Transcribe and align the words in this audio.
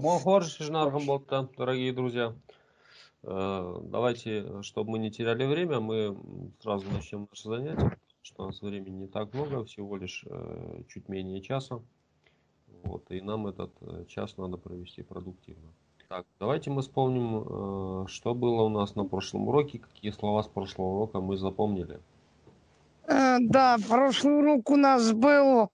Амохор 0.00 0.44
Шишнаргам 0.44 1.04
Болта, 1.04 1.46
дорогие 1.58 1.92
друзья. 1.92 2.34
Э, 3.22 3.80
давайте, 3.82 4.62
чтобы 4.62 4.92
мы 4.92 4.98
не 4.98 5.10
теряли 5.10 5.44
время, 5.44 5.78
мы 5.78 6.16
сразу 6.62 6.90
начнем 6.90 7.28
наше 7.30 7.48
занятие, 7.48 7.98
что 8.22 8.44
у 8.44 8.46
нас 8.46 8.62
времени 8.62 9.02
не 9.02 9.08
так 9.08 9.34
много, 9.34 9.62
всего 9.66 9.98
лишь 9.98 10.24
э, 10.26 10.84
чуть 10.88 11.10
менее 11.10 11.42
часа. 11.42 11.82
Вот, 12.82 13.10
и 13.10 13.20
нам 13.20 13.46
этот 13.46 13.72
э, 13.82 14.06
час 14.08 14.38
надо 14.38 14.56
провести 14.56 15.02
продуктивно. 15.02 15.68
Так, 16.08 16.24
давайте 16.38 16.70
мы 16.70 16.80
вспомним, 16.80 18.06
что 18.08 18.34
было 18.34 18.62
у 18.62 18.70
нас 18.70 18.94
на 18.94 19.04
прошлом 19.04 19.48
уроке, 19.48 19.80
какие 19.80 20.12
слова 20.12 20.42
с 20.42 20.48
прошлого 20.48 20.94
урока 20.94 21.20
мы 21.20 21.36
запомнили. 21.36 22.00
Да, 23.06 23.76
прошлый 23.86 24.38
урок 24.38 24.70
у 24.70 24.76
нас 24.76 25.12
был 25.12 25.68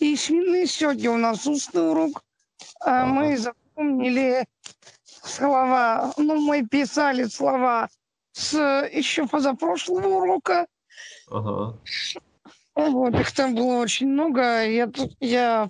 письменный, 0.00 0.66
сегодня 0.66 1.12
у 1.12 1.16
нас 1.16 1.46
устный 1.46 1.88
урок. 1.88 2.24
А 2.84 3.04
ага. 3.04 3.12
Мы 3.12 3.36
запомнили 3.80 4.46
слова, 5.04 6.12
ну, 6.16 6.40
мы 6.40 6.66
писали 6.66 7.24
слова 7.24 7.88
с 8.32 8.54
еще 8.92 9.26
позапрошлого 9.26 10.06
урока. 10.06 10.66
Ага. 11.30 11.76
Вот, 12.74 13.14
их 13.14 13.32
там 13.32 13.54
было 13.54 13.78
очень 13.78 14.08
много. 14.08 14.64
Я 14.64 14.86
тут, 14.86 15.12
я 15.20 15.68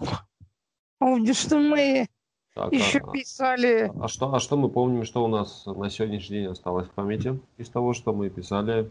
помню, 0.99 1.35
что 1.35 1.59
мы 1.59 2.09
так, 2.55 2.73
еще 2.73 2.99
а, 2.99 3.11
писали. 3.11 3.91
А 4.01 4.09
что, 4.09 4.35
а 4.35 4.41
что 4.41 4.57
мы 4.57 4.69
помним, 4.69 5.05
что 5.05 5.25
у 5.25 5.29
нас 5.29 5.67
на 5.67 5.91
сегодняшний 5.91 6.41
день 6.41 6.47
осталось 6.47 6.89
в 6.89 6.93
памяти 6.93 7.41
из 7.57 7.69
того, 7.69 7.95
что 7.95 8.13
мы 8.13 8.29
писали? 8.31 8.91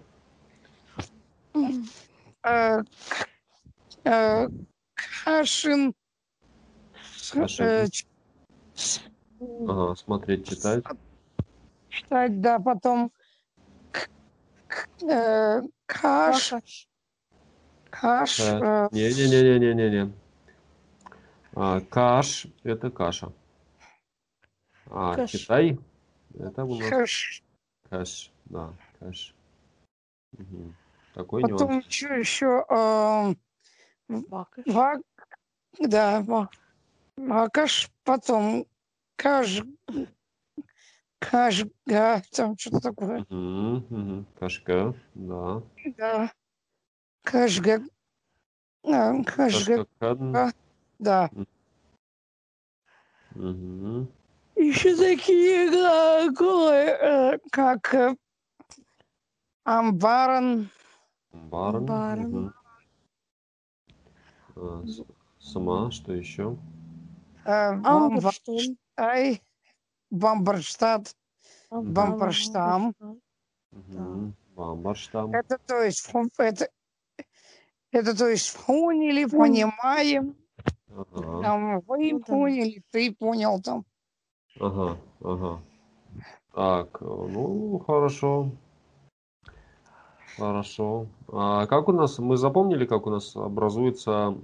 А, 2.43 2.81
а, 4.05 4.47
Кашин. 5.23 5.93
Кашин. 7.31 7.89
Ага, 9.39 9.95
смотреть, 9.95 10.47
читать. 10.47 10.83
Читать, 11.89 12.41
да, 12.41 12.59
потом 12.59 13.11
э, 15.01 15.61
каш. 15.85 16.53
Каш. 17.89 18.39
Э, 18.39 18.89
Не-не-не-не-не-не. 18.91 20.13
А, 21.55 21.81
каш– 21.81 22.47
это 22.63 22.91
каша. 22.91 23.31
А 24.87 25.15
каш. 25.15 25.31
Китай– 25.31 25.79
это 26.39 26.65
у 26.65 26.75
нас 26.75 26.89
каш. 26.89 27.43
Каш, 27.89 28.31
да, 28.45 28.73
каш. 28.99 29.33
Угу. 30.37 30.73
Такой 31.13 31.41
Потом 31.41 31.71
нюанс. 31.71 31.85
что 31.87 32.13
еще? 32.13 32.65
Э, 32.69 33.33
вак. 34.07 34.59
вак. 34.65 35.01
Да, 35.79 36.21
вак. 36.21 36.51
Вакаш, 37.15 37.89
потом 38.03 38.65
каш, 39.19 39.61
кашга, 41.19 42.21
там 42.31 42.57
что-то 42.57 42.79
такое. 42.79 43.25
Угу, 43.29 43.95
угу. 43.95 44.25
Кашга, 44.39 44.95
да. 45.13 45.61
Да. 45.97 46.31
Кашга. 47.23 47.83
А, 48.83 49.23
кашга. 49.23 49.85
Кашга. 49.99 50.53
Да. 50.99 51.29
Угу. 53.35 54.07
Еще 54.55 54.95
такие 54.95 55.69
глаголы, 55.69 56.73
э, 56.73 57.39
как 57.51 57.93
э, 57.93 58.15
амбаран. 59.63 60.69
Амбаран. 61.33 61.89
амбаран. 61.89 62.35
Угу. 62.35 62.53
А, 64.55 64.83
сама, 65.39 65.91
что 65.91 66.13
еще? 66.13 66.57
А, 67.45 67.73
Бамбарштай, 68.99 69.41
Бамбарштадт, 70.11 71.15
Бамбарштам. 71.71 72.95
Бамбарштам. 74.55 75.33
Это 75.33 75.57
то 75.65 75.81
есть 75.81 76.11
это, 76.37 76.69
это 77.91 78.17
то 78.17 78.27
есть 78.27 78.57
поняли, 78.65 79.25
понимаем. 79.25 80.35
Ага. 80.89 81.41
Там 81.41 81.79
вы 81.81 82.11
ну, 82.11 82.19
поняли, 82.19 82.83
ты 82.91 83.15
понял 83.15 83.61
там. 83.61 83.85
Ага, 84.59 84.97
ага. 85.21 85.61
Так, 86.53 86.99
ну 87.01 87.79
хорошо. 87.79 88.51
Хорошо. 90.35 91.07
А 91.27 91.67
как 91.67 91.87
у 91.87 91.93
нас, 91.93 92.19
мы 92.19 92.35
запомнили, 92.37 92.85
как 92.85 93.07
у 93.07 93.09
нас 93.09 93.35
образуется 93.35 94.35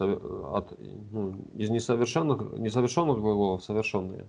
от, 0.00 0.72
ну, 1.12 1.34
из 1.54 1.70
несовершенных, 1.70 2.58
несовершенных 2.58 3.20
глаголов 3.20 3.62
совершенные? 3.64 4.26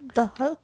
Да. 0.00 0.56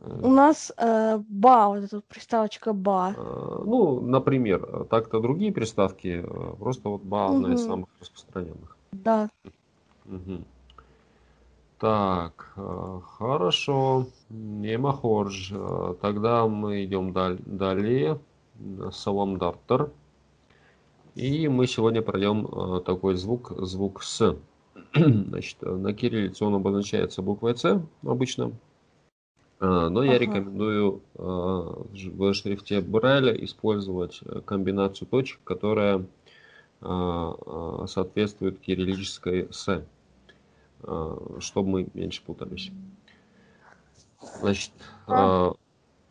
У 0.00 0.28
нас 0.28 0.72
э, 0.78 1.22
ба, 1.28 1.68
вот 1.68 1.84
эта 1.84 2.00
приставочка 2.00 2.72
ба. 2.72 3.14
Э, 3.16 3.62
ну, 3.64 4.00
например, 4.00 4.86
так-то 4.90 5.20
другие 5.20 5.52
приставки, 5.52 6.24
э, 6.24 6.56
просто 6.58 6.88
вот 6.88 7.02
ба 7.02 7.28
угу. 7.28 7.36
одна 7.36 7.54
из 7.54 7.64
самых 7.64 7.88
распространенных. 8.00 8.76
Да. 8.90 9.30
Угу. 10.06 10.44
Так, 11.78 12.52
э, 12.56 13.00
хорошо. 13.16 14.06
Немахорж. 14.28 15.52
Э, 15.52 15.94
тогда 16.00 16.46
мы 16.46 16.84
идем 16.84 17.12
дал- 17.12 17.38
далее. 17.44 18.18
Салам 18.92 19.38
дартер. 19.38 19.90
И 21.14 21.48
мы 21.48 21.66
сегодня 21.66 22.02
пройдем 22.02 22.46
э, 22.46 22.80
такой 22.80 23.16
звук, 23.16 23.52
звук 23.58 24.02
С. 24.02 24.36
Значит, 24.94 25.62
на 25.62 25.92
кириллице 25.92 26.44
он 26.44 26.54
обозначается 26.54 27.22
буквой 27.22 27.56
С 27.56 27.82
обычно. 28.02 28.52
Но 29.60 30.02
я 30.02 30.16
ага. 30.16 30.18
рекомендую 30.18 31.02
в 31.14 32.34
шрифте 32.34 32.80
Брайля 32.80 33.32
использовать 33.44 34.20
комбинацию 34.44 35.06
точек, 35.06 35.38
которая 35.44 36.04
соответствует 36.80 38.58
кириллической 38.58 39.46
С. 39.52 39.84
Э, 40.84 41.16
чтобы 41.38 41.68
мы 41.68 41.88
меньше 41.94 42.22
путались. 42.22 42.72
Значит, 44.40 44.72
а. 45.06 45.52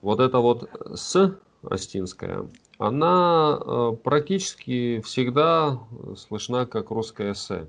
вот 0.01 0.19
это 0.19 0.39
вот 0.39 0.69
«с» 0.95 1.38
астинская, 1.63 2.47
она 2.81 3.59
э, 3.59 3.92
практически 4.03 5.02
всегда 5.02 5.80
слышна 6.18 6.66
как 6.66 6.90
русская 6.90 7.36
«с». 7.36 7.68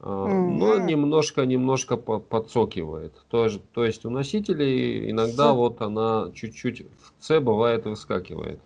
Но 0.00 0.78
немножко-немножко 0.78 1.96
подцокивает. 1.96 3.14
То, 3.30 3.48
то 3.72 3.84
есть 3.84 4.04
у 4.04 4.10
носителей 4.10 5.10
иногда 5.10 5.52
С. 5.52 5.54
вот 5.54 5.80
она 5.80 6.30
чуть-чуть 6.34 6.82
в 6.82 7.22
«ц» 7.22 7.40
бывает 7.40 7.84
выскакивает. 7.84 8.60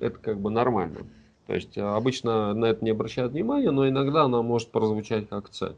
Это 0.00 0.18
как 0.18 0.40
бы 0.40 0.50
нормально. 0.50 1.06
То 1.46 1.54
есть 1.54 1.78
обычно 1.78 2.52
на 2.54 2.66
это 2.66 2.84
не 2.84 2.90
обращают 2.90 3.32
внимания, 3.32 3.70
но 3.70 3.88
иногда 3.88 4.24
она 4.24 4.42
может 4.42 4.70
прозвучать 4.70 5.28
как 5.28 5.48
«ц». 5.50 5.74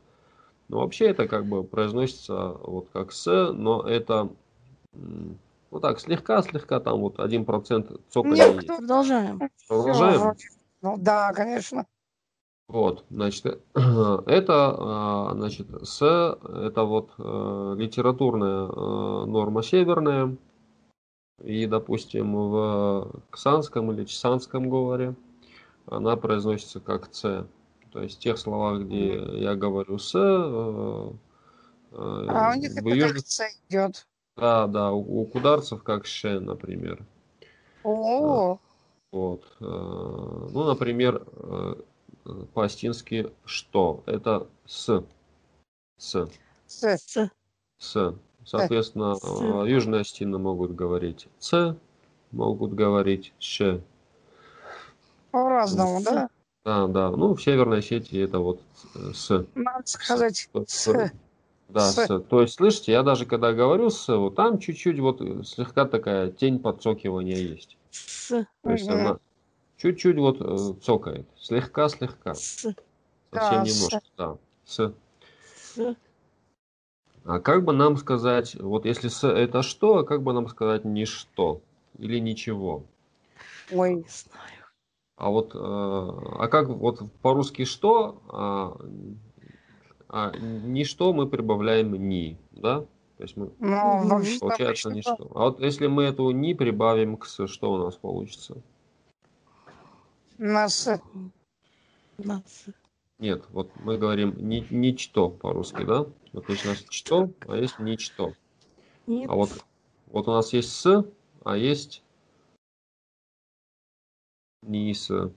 Но 0.68 0.80
вообще 0.80 1.06
это 1.06 1.26
как 1.26 1.46
бы 1.46 1.64
произносится 1.64 2.56
вот 2.62 2.88
как 2.92 3.12
с, 3.12 3.52
но 3.52 3.82
это 3.82 4.30
вот 5.70 5.82
так 5.82 6.00
слегка-слегка 6.00 6.80
там 6.80 7.00
вот 7.00 7.20
один 7.20 7.44
процент 7.44 7.90
цокания 8.10 8.52
Нет, 8.52 8.66
продолжаем. 8.66 9.40
Продолжаем? 9.68 10.36
Ну 10.82 10.96
да, 10.98 11.32
конечно. 11.32 11.86
Вот, 12.68 13.04
значит, 13.10 13.44
это, 13.74 14.76
а, 14.78 15.32
значит, 15.34 15.66
с, 15.82 16.02
это 16.02 16.84
вот 16.84 17.10
э, 17.18 17.74
литературная 17.76 18.68
э, 18.68 19.24
норма 19.26 19.62
северная, 19.64 20.36
и, 21.42 21.66
допустим, 21.66 22.34
в 22.34 23.22
ксанском 23.30 23.90
или 23.90 24.04
чесанском 24.04 24.70
говоре 24.70 25.16
она 25.86 26.16
произносится 26.16 26.78
как 26.78 27.12
С. 27.12 27.46
То 27.92 28.02
есть 28.02 28.18
в 28.18 28.20
тех 28.20 28.38
словах, 28.38 28.82
где 28.82 29.14
я 29.40 29.56
говорю 29.56 29.98
с, 29.98 30.14
э, 30.14 31.12
а 31.92 32.52
у 32.54 32.58
них 32.58 32.76
это 32.76 32.88
юж... 32.88 33.12
как 33.12 33.26
с 33.26 33.42
идет. 33.68 34.06
Да, 34.36 34.66
да, 34.66 34.92
у, 34.92 35.22
у 35.22 35.24
кударцев 35.26 35.82
как 35.82 36.06
ше, 36.06 36.40
например. 36.40 37.04
О. 37.84 38.58
Вот. 39.12 39.44
Э, 39.60 39.64
ну, 39.64 40.64
например, 40.64 41.24
по-астински 42.54 43.30
что? 43.44 44.02
Это 44.06 44.46
с. 44.66 45.02
С. 45.98 46.28
С. 46.66 46.98
С. 46.98 47.30
С. 47.78 48.14
Соответственно, 48.44 49.14
с. 49.16 49.66
южные 49.66 50.00
астины 50.00 50.38
могут 50.38 50.74
говорить 50.74 51.28
ц, 51.38 51.76
могут 52.30 52.74
говорить 52.74 53.32
ше. 53.38 53.82
По-разному, 55.30 56.02
да? 56.02 56.28
Да, 56.64 56.86
да. 56.86 57.10
Ну, 57.10 57.34
в 57.34 57.42
Северной 57.42 57.78
Осетии 57.78 58.22
это 58.22 58.38
вот 58.38 58.60
э, 58.94 59.12
с. 59.12 59.46
Надо 59.54 59.86
сказать 59.86 60.48
с. 60.66 61.12
Да, 61.72 61.80
с. 61.80 61.96
с. 61.96 62.20
То 62.22 62.42
есть, 62.42 62.54
слышите, 62.54 62.92
я 62.92 63.02
даже 63.02 63.26
когда 63.26 63.52
говорю 63.52 63.90
с, 63.90 64.08
вот 64.08 64.36
там 64.36 64.58
чуть-чуть 64.58 64.98
вот 64.98 65.20
слегка 65.46 65.84
такая 65.86 66.30
тень 66.30 66.58
подцокивания 66.58 67.36
есть. 67.36 67.76
С. 67.90 68.46
То 68.62 68.70
есть 68.70 68.88
угу. 68.88 68.94
она 68.94 69.18
чуть-чуть 69.76 70.16
вот 70.16 70.40
э, 70.40 70.74
цокает. 70.82 71.26
Слегка-слегка. 71.38 72.34
Совсем 72.34 72.74
да, 73.32 73.62
немножко, 73.62 74.00
с. 74.00 74.12
да. 74.16 74.36
С. 74.64 74.92
с. 75.74 75.96
А 77.24 77.38
как 77.40 77.64
бы 77.64 77.72
нам 77.72 77.96
сказать, 77.96 78.54
вот 78.56 78.86
если 78.86 79.08
с 79.08 79.26
это 79.26 79.62
что, 79.62 79.98
а 79.98 80.04
как 80.04 80.22
бы 80.22 80.32
нам 80.32 80.48
сказать 80.48 80.84
ничто 80.84 81.60
или 81.98 82.18
ничего? 82.18 82.84
Ой, 83.70 83.96
Не 83.96 84.04
знаю. 84.08 84.60
А 85.16 85.28
вот, 85.28 85.54
э, 85.54 85.58
а 85.58 86.48
как 86.48 86.68
вот 86.68 87.02
по-русски 87.20 87.66
что, 87.66 88.22
а, 88.28 88.74
а 90.12 90.32
ничто 90.36 91.12
мы 91.12 91.28
прибавляем 91.28 91.94
ни, 92.08 92.36
да? 92.50 92.80
То 93.16 93.22
есть 93.22 93.36
мы, 93.36 93.52
ну, 93.60 94.08
вообще 94.08 94.40
получается 94.40 94.88
обычно 94.88 95.10
ничто. 95.10 95.30
А 95.34 95.44
вот 95.44 95.60
если 95.60 95.86
мы 95.86 96.04
эту 96.04 96.30
ни 96.30 96.52
прибавим 96.52 97.16
к 97.16 97.26
с, 97.26 97.46
что 97.46 97.72
у 97.72 97.78
нас 97.78 97.96
получится? 97.96 98.60
нас 100.38 100.88
Нас. 102.18 102.66
Нет, 103.18 103.44
вот 103.50 103.70
мы 103.76 103.98
говорим 103.98 104.34
ни, 104.36 104.66
ничто 104.70 105.28
по-русски, 105.28 105.84
да? 105.84 106.06
Вот 106.32 106.48
есть 106.48 106.64
у 106.64 106.68
нас 106.68 106.84
что, 106.90 107.30
а 107.46 107.56
есть 107.56 107.78
ничто. 107.78 108.32
Нет. 109.06 109.30
А 109.30 109.34
вот, 109.34 109.50
вот 110.06 110.26
у 110.26 110.32
нас 110.32 110.52
есть 110.52 110.72
с, 110.72 111.04
а 111.44 111.56
есть 111.56 112.02
ниса. 114.62 115.32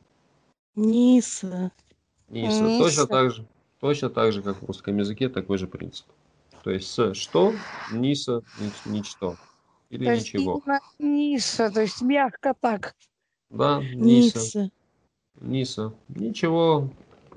Ниса. 0.76 1.72
Ниса. 2.30 2.64
Ниса. 2.64 2.84
Точно 2.84 3.08
так 3.08 3.31
же, 3.31 3.46
точно 3.83 4.09
так 4.09 4.31
же, 4.31 4.41
как 4.41 4.62
в 4.62 4.65
русском 4.65 4.97
языке, 4.97 5.27
такой 5.27 5.57
же 5.57 5.68
принцип. 5.68 6.06
То 6.63 6.71
есть 6.71 6.89
с 6.89 7.13
что, 7.15 7.53
ниса, 7.91 8.41
ни- 8.57 8.94
ничто. 8.94 9.35
Или 9.89 10.06
то 10.06 10.15
ничего. 10.15 10.62
ниса, 11.00 11.69
то 11.69 11.81
есть 11.81 12.01
мягко 12.01 12.53
так. 12.57 12.95
Да, 13.50 13.81
ниса, 13.83 14.39
Ниса. 14.39 14.71
ниса. 15.41 15.94
Ничего. 16.07 16.88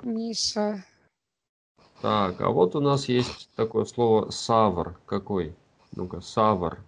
Ниса. 0.04 0.84
Так, 2.00 2.40
а 2.40 2.50
вот 2.50 2.76
у 2.76 2.80
нас 2.80 3.08
есть 3.08 3.50
такое 3.56 3.84
слово 3.84 4.30
савр. 4.30 4.96
Какой? 5.04 5.52
Ну-ка, 5.96 6.20
савр. 6.20 6.78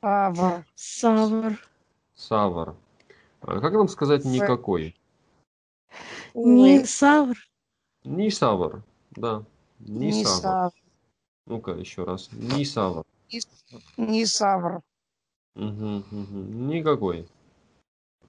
Савр. 0.00 0.64
Савр. 0.74 1.68
Савр. 2.16 2.74
А 3.42 3.60
как 3.60 3.72
нам 3.74 3.86
сказать 3.86 4.24
никакой? 4.24 4.96
Не 6.34 6.84
савр. 6.84 7.36
Не 8.02 8.32
савр. 8.32 8.82
Да. 9.16 9.44
Не 9.80 10.06
не 10.08 10.24
савр. 10.24 10.40
савр. 10.42 10.70
Ну-ка, 11.46 11.72
еще 11.72 12.04
раз. 12.04 12.28
Не 12.32 12.64
савр. 12.64 13.04
Не 13.96 14.26
савр. 14.26 14.80
Мгм, 15.54 16.04
мгм. 16.10 16.68
Никакой. 16.68 17.28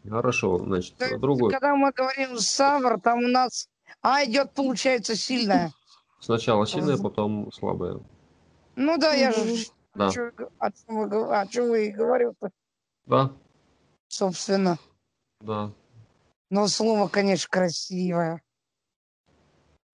Хорошо, 0.07 0.59
значит, 0.59 0.95
То 0.97 1.05
есть, 1.05 1.19
другой. 1.19 1.51
Когда 1.51 1.75
мы 1.75 1.91
говорим 1.91 2.37
савр, 2.37 2.99
там 3.01 3.19
у 3.23 3.27
нас 3.27 3.67
А 4.01 4.23
идет, 4.25 4.51
получается, 4.53 5.15
сильная. 5.15 5.71
Сначала 6.19 6.65
сильная, 6.67 6.97
потом 6.97 7.51
слабая. 7.51 7.99
Ну 8.75 8.97
да, 8.97 9.13
я 9.13 9.31
же 9.31 9.65
Да. 9.95 10.09
чё- 10.09 10.31
о 10.59 10.71
чем 10.71 11.09
вы, 11.09 11.35
о 11.39 11.47
чём 11.47 11.69
вы 11.69 11.87
и 11.87 11.91
говорю-то, 11.91 12.49
Да, 13.05 13.31
собственно. 14.07 14.77
да. 15.41 15.71
Но 16.49 16.67
слово, 16.67 17.07
конечно, 17.07 17.47
красивое. 17.49 18.41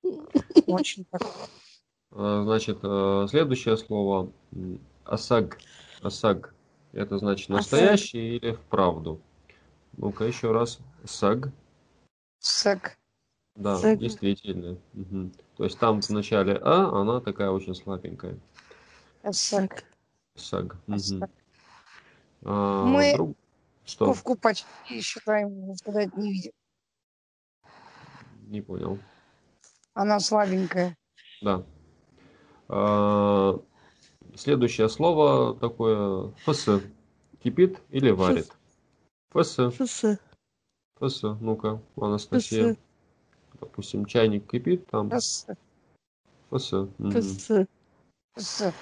Очень. 0.68 1.06
А, 2.12 2.44
Значит, 2.44 2.80
э, 2.84 3.26
следующее 3.30 3.78
слово 3.78 4.32
м, 4.54 4.80
осаг. 5.06 5.58
Осаг. 6.02 6.54
Это 6.94 7.18
значит 7.18 7.50
настоящий 7.50 8.38
или 8.38 8.52
вправду. 8.54 9.22
Ну-ка 9.98 10.26
еще 10.26 10.52
раз. 10.52 10.80
Саг. 11.06 11.50
Сак. 12.40 12.98
Да, 13.56 13.78
Саг. 13.78 14.00
действительно. 14.00 14.78
Мгм. 14.94 15.32
То 15.58 15.64
есть 15.64 15.78
там 15.80 16.02
в 16.02 16.10
начале 16.10 16.56
А, 16.62 17.02
она 17.02 17.20
такая 17.22 17.50
очень 17.52 17.76
слабенькая. 17.76 18.38
Саг. 19.32 19.86
Мгм. 20.88 20.96
Осаг. 20.96 21.30
А, 22.44 22.86
Мы 22.86 23.14
друг- 23.16 23.38
Что? 23.86 24.06
Ковку 24.06 24.36
почти 24.36 25.02
считаем, 25.02 25.76
сказать, 25.76 26.16
не 26.18 26.32
видим. 26.32 26.52
Не 28.48 28.62
понял. 28.62 29.00
Она 29.94 30.20
слабенькая. 30.20 30.98
Да. 31.42 31.64
А, 32.70 33.60
Следующее 34.36 34.88
слово 34.88 35.56
такое 35.56 36.32
фс. 36.46 36.68
Кипит 37.44 37.82
или 37.90 38.12
варит? 38.12 38.52
Фс. 39.32 39.58
Фс. 39.58 40.04
Фс. 41.00 41.24
Ну-ка, 41.24 41.82
Анастасия. 41.98 42.74
Фс. 42.74 42.80
Допустим, 43.60 44.06
чайник 44.06 44.50
кипит, 44.50 44.88
там 44.88 45.10
фс. 45.10 45.48
Мгм. 46.50 47.12
Фс. 47.12 47.52
С. 48.38 48.74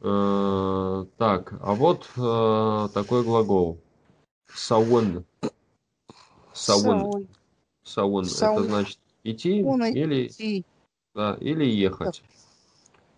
Э, 0.00 1.06
Так, 1.18 1.54
а 1.60 1.74
вот 1.74 2.08
э, 2.16 2.88
такой 2.94 3.24
глагол. 3.24 3.80
Сауэн. 4.54 5.24
Сауй. 6.52 7.28
Сауэн. 7.82 8.24
Это 8.24 8.62
значит 8.62 8.98
идти 9.24 9.62
Он 9.64 9.82
или, 9.84 10.28
идти. 10.28 10.64
да, 11.14 11.36
или 11.40 11.64
ехать. 11.64 12.22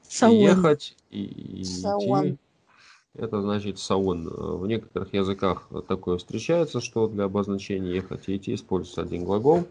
Сауэн. 0.08 0.40
Ехать 0.40 0.96
и, 1.10 1.24
и 1.24 1.62
идти. 1.62 2.38
Это 3.14 3.40
значит 3.42 3.78
сауэн. 3.78 4.28
Э, 4.28 4.56
В 4.56 4.66
некоторых 4.66 5.12
языках 5.12 5.68
такое 5.88 6.18
встречается, 6.18 6.80
что 6.80 7.08
для 7.08 7.24
обозначения 7.24 7.92
ехать 7.94 8.28
и 8.28 8.36
идти 8.36 8.54
используется 8.54 9.02
один 9.02 9.24
глагол. 9.24 9.66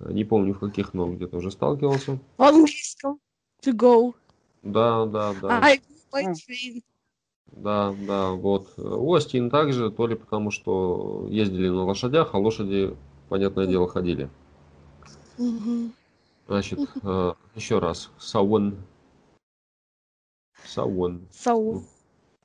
Не 0.00 0.24
помню 0.24 0.54
в 0.54 0.58
каких, 0.58 0.94
но 0.94 1.12
где-то 1.12 1.36
уже 1.36 1.50
сталкивался. 1.50 2.18
В 2.36 2.42
английском. 2.42 3.20
To 3.62 3.72
go. 3.72 4.14
Да, 4.62 5.06
да, 5.06 5.34
да. 5.40 5.60
I 5.62 5.76
go 5.76 5.80
by 6.12 6.32
train. 6.32 6.82
Да, 7.52 7.94
да, 8.06 8.30
вот. 8.30 8.72
У 8.78 9.14
Астин 9.14 9.50
также, 9.50 9.90
то 9.90 10.06
ли 10.06 10.14
потому, 10.16 10.50
что 10.50 11.26
ездили 11.30 11.68
на 11.68 11.84
лошадях, 11.84 12.30
а 12.32 12.38
лошади, 12.38 12.96
понятное 13.28 13.66
дело, 13.66 13.86
ходили. 13.88 14.30
Значит, 16.46 16.78
э, 17.02 17.34
еще 17.54 17.78
раз. 17.78 18.10
Сауэн. 18.18 18.76
Сауэн. 20.64 21.26
Сау. 21.30 21.82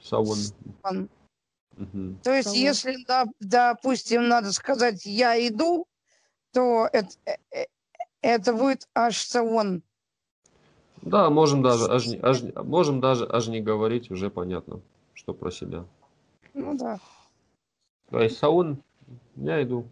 Сауэн. 0.02 0.38
Он. 0.84 1.10
Мгм. 1.76 2.20
То 2.24 2.34
есть, 2.34 2.50
Сауан. 2.50 2.60
если, 2.60 3.04
да, 3.06 3.26
допустим, 3.40 4.28
надо 4.28 4.52
сказать 4.54 5.06
«я 5.06 5.48
иду», 5.48 5.88
то 6.54 6.90
это, 6.92 7.10
э, 7.26 7.36
э, 7.52 7.66
это 8.22 8.54
будет 8.54 8.88
аж 8.96 9.18
саон. 9.18 9.84
Да, 11.02 11.30
можем 11.30 11.62
даже, 11.62 11.86
аж, 11.86 12.08
аж 12.22 12.42
можем 12.56 13.00
даже 13.00 13.28
аж 13.30 13.48
не 13.48 13.62
говорить, 13.62 14.10
уже 14.10 14.30
понятно, 14.30 14.82
что 15.14 15.34
про 15.34 15.52
себя. 15.52 15.86
Ну 16.54 16.76
да. 16.76 17.00
То 18.10 18.22
есть 18.22 18.38
Саун, 18.40 18.82
я 19.36 19.62
иду. 19.62 19.86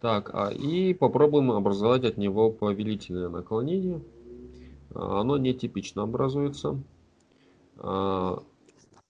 Так, 0.00 0.30
а 0.32 0.50
и 0.50 0.94
попробуем 0.94 1.50
образовать 1.50 2.04
от 2.04 2.16
него 2.16 2.50
повелительное 2.50 3.28
наклонение. 3.28 4.02
А, 4.94 5.20
Оно 5.20 5.36
нетипично 5.36 6.02
образуется. 6.02 6.80
А, 7.76 8.42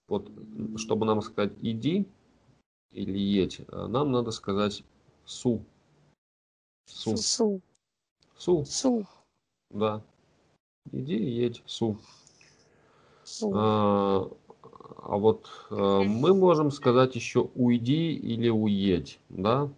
Вот, 0.09 0.29
чтобы 0.75 1.05
нам 1.05 1.21
сказать 1.21 1.53
иди 1.61 2.05
или 2.91 3.17
едь, 3.17 3.61
а, 3.69 3.87
нам 3.87 4.11
надо 4.11 4.31
сказать 4.31 4.83
су. 5.23 5.61
Су. 6.85 7.15
Су. 7.15 7.61
Су, 8.35 8.65
Су. 8.65 9.05
да. 9.69 10.01
Иди 10.91 11.15
и 11.15 11.29
едь, 11.29 11.63
су. 11.65 11.97
Су. 13.23 13.51
А, 13.55 14.29
а 15.03 15.17
вот 15.17 15.49
э, 15.69 15.75
мы 15.75 16.33
можем 16.33 16.71
сказать 16.71 17.15
еще 17.15 17.49
уйди 17.55 18.13
или 18.13 18.49
уедь, 18.49 19.19
да? 19.29 19.69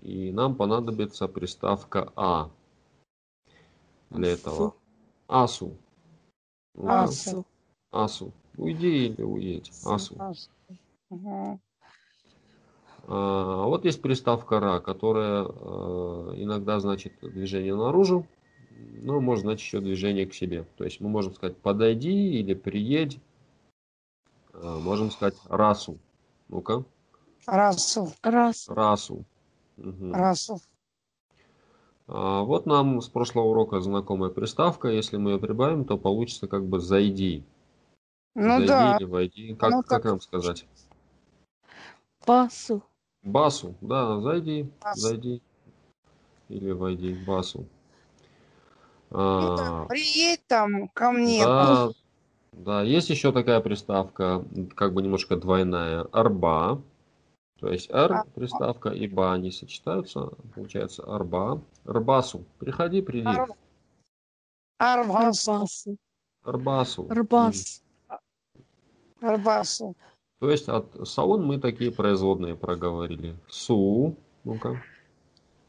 И 0.00 0.30
нам 0.32 0.54
понадобится 0.54 1.28
приставка 1.28 2.12
а 2.16 2.50
для 4.10 4.32
этого. 4.32 4.74
Асу. 5.26 5.76
Асу. 6.76 7.44
Асу. 7.90 8.32
Уйди 8.56 9.06
или 9.06 9.22
уедь. 9.22 9.70
Асу. 9.84 10.14
Асу. 10.18 10.50
Ага. 11.10 11.58
А 13.10 13.64
вот 13.64 13.86
есть 13.86 14.02
приставка 14.02 14.60
ра, 14.60 14.80
которая 14.80 15.44
э, 15.44 16.34
иногда 16.36 16.78
значит 16.78 17.14
движение 17.22 17.74
наружу, 17.74 18.26
но 19.02 19.20
может 19.20 19.44
значить 19.44 19.64
еще 19.64 19.80
движение 19.80 20.26
к 20.26 20.34
себе. 20.34 20.64
То 20.76 20.84
есть 20.84 21.00
мы 21.00 21.08
можем 21.08 21.34
сказать 21.34 21.56
подойди 21.56 22.38
или 22.38 22.52
приедь. 22.52 23.18
А, 24.52 24.78
Можем 24.78 25.10
сказать 25.10 25.36
расу. 25.48 25.98
Ну-ка. 26.48 26.84
Расу. 27.46 28.12
Раз. 28.22 28.68
Расу. 28.68 29.24
Мгм. 29.78 30.12
Расу. 30.14 30.60
А 32.08 32.42
вот 32.42 32.66
нам 32.66 33.00
с 33.00 33.08
прошлого 33.08 33.46
урока 33.46 33.80
знакомая 33.80 34.30
приставка. 34.30 34.88
Если 34.88 35.16
мы 35.16 35.32
ее 35.32 35.38
прибавим, 35.38 35.84
то 35.84 35.96
получится 35.96 36.48
как 36.48 36.64
бы 36.66 36.80
зайди. 36.80 37.44
Ну 38.34 38.48
зайди 38.56 38.66
да. 38.66 38.96
или 38.96 39.04
войди. 39.04 39.54
Как, 39.54 39.70
Ну, 39.70 39.78
как 39.82 39.88
так- 39.88 40.04
нам 40.04 40.20
сказать? 40.20 40.66
Басу. 42.26 42.82
Басу. 43.22 43.74
Да, 43.80 44.20
зайди. 44.20 44.70
Басу. 44.82 45.00
Зайди. 45.00 45.42
Или 46.48 46.72
войди. 46.72 47.14
Басу. 47.26 47.66
Ну 49.10 49.56
да, 49.56 49.82
А, 49.82 49.86
приедь 49.86 50.46
там 50.46 50.88
ко 50.88 51.10
мне. 51.12 51.42
Да, 51.44 51.90
да, 52.52 52.82
есть 52.82 53.08
еще 53.10 53.32
такая 53.32 53.60
приставка, 53.60 54.44
как 54.74 54.92
бы 54.92 55.02
немножко 55.02 55.36
двойная, 55.36 56.02
арба. 56.12 56.80
То 57.58 57.72
есть 57.72 57.90
р 57.90 58.12
А. 58.12 58.24
приставка 58.34 58.90
и 58.90 59.08
ба, 59.08 59.32
они 59.32 59.50
сочетаются, 59.50 60.30
получается 60.54 61.02
арба. 61.02 61.60
Арбасу, 61.84 62.44
приходи, 62.58 63.02
приди. 63.02 63.26
Ар- 63.26 63.48
Арбасу. 64.78 65.52
Арбасу. 65.52 65.98
Арбасу. 66.44 67.06
Арбас. 67.10 67.82
Арбасу. 69.20 69.96
То 70.38 70.50
есть 70.50 70.68
от 70.68 71.08
саун 71.08 71.44
мы 71.44 71.58
такие 71.58 71.90
производные 71.90 72.54
проговорили. 72.54 73.36
Су, 73.48 74.14
ну-ка, 74.44 74.80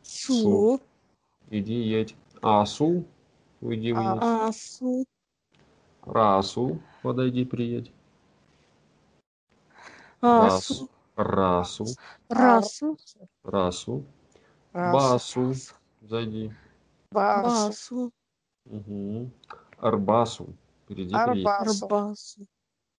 Су. 0.04 0.80
иди 1.50 1.74
едь. 1.74 2.16
Асу, 2.44 3.04
уйди 3.62 3.94
вниз. 3.94 4.20
Асу. 4.22 5.06
Расу, 6.04 6.80
подойди, 7.02 7.46
приедь. 7.46 7.92
Асу. 10.22 10.74
расу, 10.74 10.90
Расу. 11.24 11.86
расу. 12.30 12.98
Расу. 13.44 14.06
Басу, 14.74 15.54
зайди. 16.02 16.54
Басу. 17.12 18.12
Угу. 18.66 19.30
Арбасу, 19.80 20.54
впереди 20.86 21.14
приедь. 21.14 21.46
Арбасу. 21.46 21.86
Арбасу. 21.86 22.48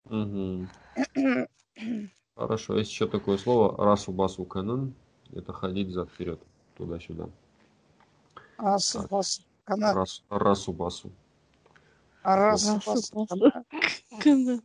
Мгм. 0.05 0.69
Хорошо, 2.37 2.77
есть 2.77 2.91
еще 2.91 3.07
такое 3.09 3.39
слово 3.39 3.75
расу 3.83 4.13
басу 4.13 4.45
канон. 4.45 4.93
Это 5.33 5.53
ходить 5.55 5.91
зад 5.91 6.11
вперед, 6.11 6.43
туда-сюда. 6.77 7.29
Асу. 8.59 9.07
Басу. 9.09 9.43
Кана- 9.65 9.95
Рас, 9.95 10.23
расу 10.29 10.73
басу. 10.75 11.11
Расу, 12.23 12.75
Басу. 12.85 12.91
басу. 12.91 13.27
Кана- 13.27 13.65
Кана. 14.21 14.63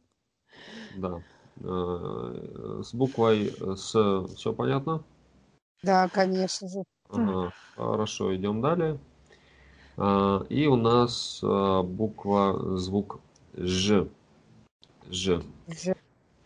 Да. 0.97 1.23
Э, 1.61 2.81
С 2.83 2.93
буквой 2.93 3.53
С 3.75 4.25
все 4.35 4.53
понятно? 4.53 5.03
Да, 5.83 6.09
конечно 6.09 6.67
же. 6.67 6.83
Ага. 7.09 7.53
Хорошо, 7.75 8.35
идем 8.35 8.61
далее. 8.61 8.97
А, 9.97 10.43
И 10.49 10.65
у 10.67 10.75
нас 10.75 11.39
а, 11.43 11.83
буква, 11.83 12.77
звук 12.77 13.19
Ж. 13.53 14.07
Ж. 15.09 15.41
Ж. 15.67 15.95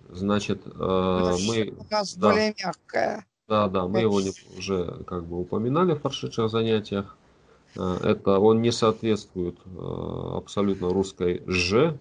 Значит, 0.10 0.66
э, 0.66 0.70
Но 0.76 1.38
мы 1.48 1.74
У 1.78 1.86
нас 1.94 2.16
да. 2.16 2.30
более 2.32 2.54
мягкая. 2.64 3.26
Да, 3.48 3.68
да, 3.68 3.88
мы 3.88 4.02
его 4.02 4.22
не- 4.22 4.34
уже 4.58 5.04
как 5.08 5.26
бы 5.26 5.40
упоминали 5.40 5.94
в 5.94 6.02
прошедших 6.02 6.50
занятиях. 6.50 7.16
Э, 7.76 7.98
Это 8.04 8.40
он 8.40 8.62
не 8.62 8.72
соответствует 8.72 9.58
э, 9.66 10.32
абсолютно 10.36 10.90
русской 10.90 11.42
«ж», 11.48 11.98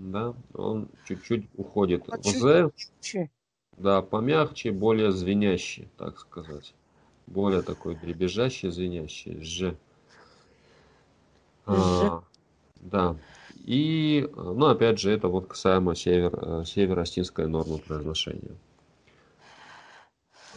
да, 0.00 0.34
он 0.54 0.88
чуть-чуть 1.04 1.46
уходит 1.56 2.04
А 2.08 2.16
в 2.16 2.22
чуть 2.22 2.40
«з», 2.40 2.70
Че? 3.00 3.30
да, 3.76 4.02
помягче, 4.02 4.72
более 4.72 5.12
звенящий, 5.12 5.88
так 5.96 6.18
сказать. 6.18 6.74
Более 7.26 7.62
такой 7.62 7.94
дребезжащий, 7.94 8.70
звенящий 8.70 9.42
«ж». 9.42 9.76
А, 11.66 12.22
да. 12.80 13.16
И, 13.66 14.28
ну, 14.34 14.66
опять 14.66 14.98
же, 14.98 15.12
это 15.12 15.28
вот 15.28 15.46
касаемо 15.46 15.94
север, 15.94 16.32
э, 16.34 16.64
северо-остинской 16.64 17.46
нормы 17.46 17.78
произношения. 17.78 18.56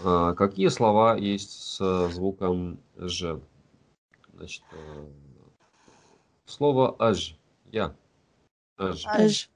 А, 0.03 0.33
Какие 0.33 0.69
слова 0.69 1.17
есть 1.17 1.51
с 1.51 2.09
звуком 2.09 2.79
«ж»? 2.95 3.39
Значит, 4.33 4.63
э, 4.71 5.05
слово 6.45 6.95
«аж», 6.97 7.37
«я», 7.71 7.93
«аж», 8.89 9.05
Аж. 9.05 9.21
Эж. 9.21 9.49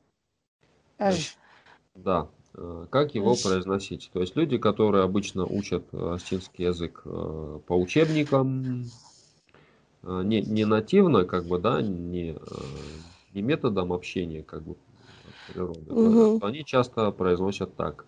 Аж. 1.00 1.38
да. 1.96 2.28
Э, 2.56 2.88
Как 2.90 3.14
его 3.16 3.36
произносить? 3.36 4.10
То 4.14 4.22
есть 4.22 4.36
люди, 4.36 4.58
которые 4.58 5.04
обычно 5.04 5.46
учат 5.46 5.94
остинский 5.94 6.66
язык 6.66 7.02
э, 7.06 7.60
по 7.68 7.74
учебникам, 7.74 8.86
э, 10.04 10.22
не, 10.24 10.42
не 10.42 10.66
нативно, 10.66 11.26
как 11.26 11.46
бы, 11.46 11.60
да, 11.60 11.82
не, 11.82 12.38
не 13.34 13.42
методом 13.42 13.94
общения, 13.94 14.44
как 14.44 14.64
бы, 14.64 14.76
природы, 15.48 15.86
то 16.40 16.46
они 16.46 16.66
часто 16.66 17.12
произносят 17.12 17.76
так. 17.76 18.06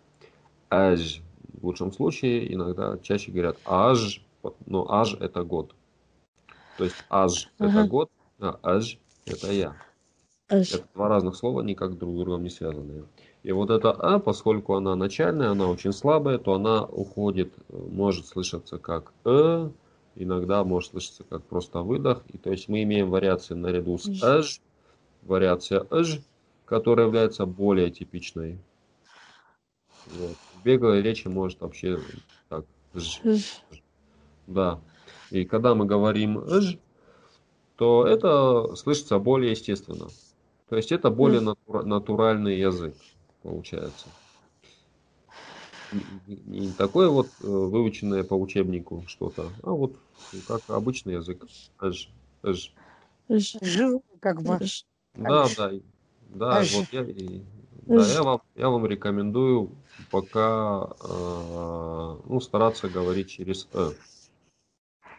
«Аж». 0.69 1.21
В 1.61 1.65
лучшем 1.65 1.91
случае 1.91 2.53
иногда 2.53 2.97
чаще 2.99 3.31
говорят 3.31 3.57
«аж», 3.65 4.23
но 4.65 4.89
«аж»— 4.89 5.15
это 5.19 5.43
год. 5.43 5.75
То 6.77 6.85
есть 6.85 6.95
«аж»— 7.09 7.49
это 7.59 7.79
Ага. 7.79 7.87
год, 7.87 8.11
а 8.39 8.59
«аж»— 8.63 8.97
это 9.25 9.51
я. 9.51 9.75
Эж. 10.49 10.73
Это 10.73 10.87
два 10.95 11.07
разных 11.07 11.35
слова, 11.35 11.61
никак 11.61 11.97
друг 11.97 12.15
с 12.15 12.17
другом 12.17 12.43
не 12.43 12.49
связанные. 12.49 13.05
И 13.43 13.51
вот 13.51 13.69
эта 13.69 13.91
«а», 13.91 14.19
поскольку 14.19 14.75
она 14.75 14.95
начальная, 14.95 15.51
она 15.51 15.67
очень 15.67 15.93
слабая, 15.93 16.37
то 16.39 16.53
она 16.53 16.83
уходит, 16.83 17.53
может 17.69 18.25
слышаться 18.25 18.77
как 18.79 19.13
«э», 19.25 19.69
иногда 20.15 20.63
может 20.63 20.91
слышаться 20.91 21.23
как 21.23 21.43
просто 21.43 21.81
выдох. 21.81 22.23
И 22.33 22.37
то 22.37 22.51
есть 22.51 22.67
мы 22.67 22.83
имеем 22.83 23.09
вариации 23.09 23.53
наряду 23.53 23.97
с. 23.97 24.07
«эж», 24.07 24.61
вариация 25.21 25.85
«эж», 25.91 26.21
которая 26.65 27.07
является 27.07 27.45
более 27.45 27.91
типичной. 27.91 28.59
Вот. 30.07 30.35
В 30.55 30.63
беглой 30.63 31.01
речи 31.01 31.27
может 31.27 31.61
вообще 31.61 31.99
так 32.49 32.65
«ж». 32.93 33.21
Да. 34.47 34.81
И 35.29 35.45
когда 35.45 35.75
мы 35.75 35.85
говорим 35.85 36.45
«ж», 36.47 36.77
то 37.77 38.05
это 38.05 38.75
слышится 38.75 39.19
более 39.19 39.51
естественно. 39.51 40.07
То 40.69 40.75
есть 40.75 40.91
это 40.91 41.09
более 41.09 41.41
натура- 41.41 41.83
натуральный 41.83 42.57
язык 42.59 42.95
получается. 43.43 44.07
Не- 45.91 46.35
Не 46.45 46.73
такое 46.73 47.09
вот 47.09 47.27
э, 47.41 47.47
выученное 47.47 48.23
по 48.23 48.35
учебнику 48.35 49.03
что-то, 49.07 49.51
а 49.63 49.71
вот 49.71 49.95
как 50.47 50.61
обычный 50.69 51.13
язык. 51.15 51.43
«ж», 51.81 52.09
«ж». 52.43 52.71
Эж. 53.29 53.57
Жил, 53.61 54.03
как 54.19 54.43
бы. 54.43 54.59
Эж. 54.61 54.85
Да, 55.15 55.47
«ж». 55.47 55.55
да, 55.55 55.71
да, 56.35 56.63
«ж». 56.63 56.71
вот 56.75 56.85
я, 56.91 57.01
и- 57.01 57.41
да, 57.87 58.05
я 58.13 58.21
вам, 58.23 58.41
я 58.55 58.69
вам 58.69 58.85
рекомендую 58.85 59.71
пока 60.11 60.87
э, 61.01 62.17
ну, 62.29 62.39
стараться 62.39 62.87
говорить 62.89 63.31
через 63.31 63.67
«э». 63.73 63.91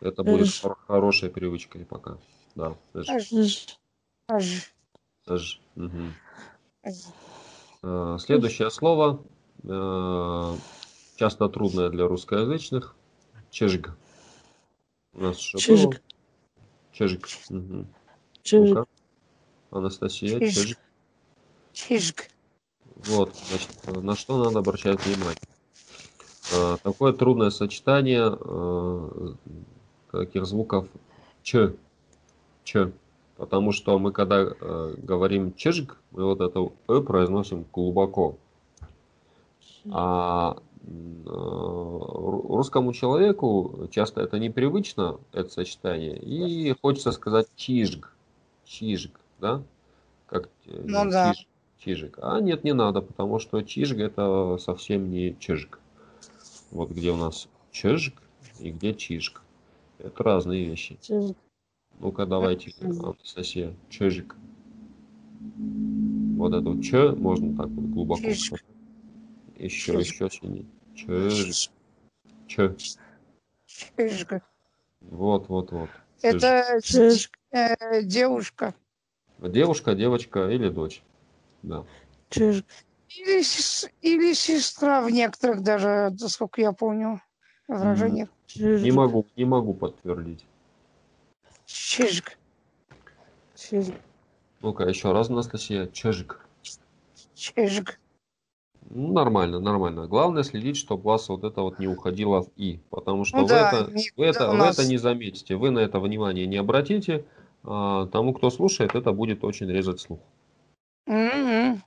Это 0.00 0.22
будет 0.22 0.46
хорошей 0.86 1.30
привычкой 1.30 1.84
пока. 1.84 2.18
Да, 2.54 2.76
«ж». 2.94 3.08
Аж. 3.08 3.32
Эж. 3.32 4.72
Аж. 5.30 5.40
«ж». 5.40 5.60
Мгм. 5.76 6.14
Аж. 6.82 6.94
Э, 7.82 8.16
Следующее 8.18 8.70
слово, 8.70 9.22
э, 9.62 10.54
часто 11.16 11.48
трудное 11.48 11.88
для 11.88 12.08
русскоязычных, 12.08 12.96
чежг. 13.50 13.90
У 15.14 15.20
нас. 15.22 15.54
Мгм. 15.54 15.92
Чижик. 16.92 17.28
Ну-ка. 18.50 18.86
Анастасия, 19.70 20.40
Чижик. 20.40 20.78
Чижик. 21.72 22.30
Вот, 22.96 23.34
значит, 23.48 23.70
на 23.86 24.16
что 24.16 24.44
надо 24.44 24.58
обращать 24.58 25.04
внимание. 25.06 25.38
Э, 26.52 26.76
Такое 26.82 27.12
трудное 27.12 27.50
сочетание 27.50 28.36
э, 28.38 29.34
таких 30.10 30.44
звуков 30.44 30.88
ч, 31.44 31.72
ч. 32.64 32.92
Потому 33.40 33.72
что 33.72 33.98
мы 33.98 34.12
когда 34.12 34.42
э, 34.42 34.94
говорим 34.98 35.54
чежг, 35.54 35.96
мы 36.10 36.24
вот 36.24 36.42
это 36.42 36.70
э 36.88 37.00
произносим 37.00 37.64
глубоко. 37.72 38.36
А 39.90 40.58
э, 40.82 40.90
ру- 41.24 42.54
русскому 42.54 42.92
человеку 42.92 43.88
часто 43.90 44.20
это 44.20 44.38
непривычно, 44.38 45.20
это 45.32 45.48
сочетание, 45.48 46.18
и 46.18 46.74
хочется 46.82 47.12
сказать 47.12 47.46
чижг, 47.56 48.12
чижг, 48.66 49.18
да? 49.38 49.62
Как 50.26 50.50
э, 50.66 50.82
Ну 50.84 51.10
да. 51.10 51.32
чиж- 51.32 51.46
чижик. 51.78 52.18
А 52.20 52.40
нет, 52.42 52.62
не 52.62 52.74
надо, 52.74 53.00
потому 53.00 53.38
что 53.38 53.62
чижг 53.62 53.96
это 53.96 54.58
совсем 54.60 55.10
не 55.10 55.34
чижг. 55.38 55.78
Вот 56.70 56.90
где 56.90 57.10
у 57.10 57.16
нас 57.16 57.48
чижг 57.72 58.12
и 58.58 58.70
где 58.70 58.92
чижг. 58.92 59.40
Это 59.98 60.22
разные 60.22 60.66
вещи. 60.66 60.98
Чижик. 61.00 61.38
Ну-ка, 62.00 62.24
давайте. 62.24 62.72
Анастасия, 62.80 63.74
чижик. 63.90 64.34
Вот 66.36 66.54
эту 66.54 66.80
ч 66.80 67.10
можно 67.12 67.54
так 67.54 67.68
вот 67.68 67.84
глубоко 67.90 68.22
Чижик. 68.22 68.64
Еще, 69.56 69.92
Чижик. 69.92 70.14
еще 70.14 70.30
сильнее. 70.30 70.66
Чижик. 70.94 71.70
Ч. 72.46 72.74
Чижик. 73.96 74.42
Вот, 75.02 75.48
вот, 75.50 75.72
вот. 75.72 75.90
Это 76.22 76.80
Чижик. 76.82 77.38
э, 77.50 78.02
девушка. 78.02 78.74
Девушка, 79.38 79.94
девочка 79.94 80.48
или 80.48 80.70
дочь. 80.70 81.02
Да. 81.62 81.84
Чижик. 82.30 82.64
Или, 83.10 83.42
или 84.00 84.32
сестра 84.32 85.02
в 85.02 85.10
некоторых 85.10 85.62
даже, 85.62 86.16
насколько 86.18 86.62
я 86.62 86.72
помню, 86.72 87.20
выражениях. 87.68 88.30
Не 88.30 88.54
Чижик. 88.54 88.94
могу, 88.94 89.26
не 89.36 89.44
могу 89.44 89.74
подтвердить. 89.74 90.46
Чижик. 91.72 92.36
Чижик. 93.54 93.94
Ну-ка, 94.60 94.84
еще 94.84 95.12
раз, 95.12 95.30
Анастасия. 95.30 95.86
Чижик. 95.86 96.44
Чижик. 97.34 98.00
Ну, 98.90 99.12
нормально, 99.12 99.60
нормально. 99.60 100.06
Главное 100.08 100.42
следить, 100.42 100.76
чтобы 100.76 101.02
у 101.02 101.06
вас 101.08 101.28
вот 101.28 101.44
это 101.44 101.62
вот 101.62 101.78
не 101.78 101.86
уходило 101.86 102.42
в 102.42 102.48
«и». 102.56 102.80
Потому 102.90 103.24
что 103.24 103.36
Ну 103.38 103.42
вы, 103.44 103.48
да, 103.48 103.70
это, 103.72 103.92
не- 103.92 104.10
вы, 104.16 104.26
это, 104.26 104.48
у 104.48 104.52
вы 104.52 104.58
нас- 104.58 104.78
это 104.78 104.88
не 104.88 104.96
заметите. 104.98 105.54
Вы 105.56 105.70
на 105.70 105.78
это 105.78 106.00
внимание 106.00 106.46
не 106.46 106.56
обратите. 106.56 107.24
А 107.62 108.06
тому, 108.06 108.32
кто 108.34 108.50
слушает, 108.50 108.94
это 108.94 109.12
будет 109.12 109.44
очень 109.44 109.70
резать 109.70 110.00
слух. 110.00 110.20
М-м. 111.06 111.82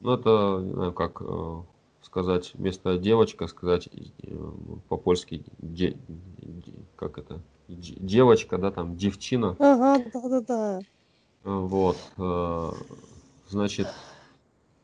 Ну, 0.00 0.12
это, 0.12 0.60
не 0.62 0.72
знаю, 0.74 0.92
как 0.92 1.22
э, 1.22 1.62
сказать, 2.02 2.50
вместо 2.54 2.98
девочка 2.98 3.46
сказать 3.46 3.88
э, 4.22 4.50
по-польски, 4.88 5.42
де- 5.58 5.96
де- 6.08 6.74
как 6.96 7.18
это, 7.18 7.40
девочка, 7.76 8.58
да, 8.58 8.70
там, 8.70 8.96
девчина. 8.96 9.56
Ага, 9.58 10.04
да-да-да. 10.12 10.80
Вот. 11.44 11.96
э, 12.18 12.70
Значит, 13.48 13.88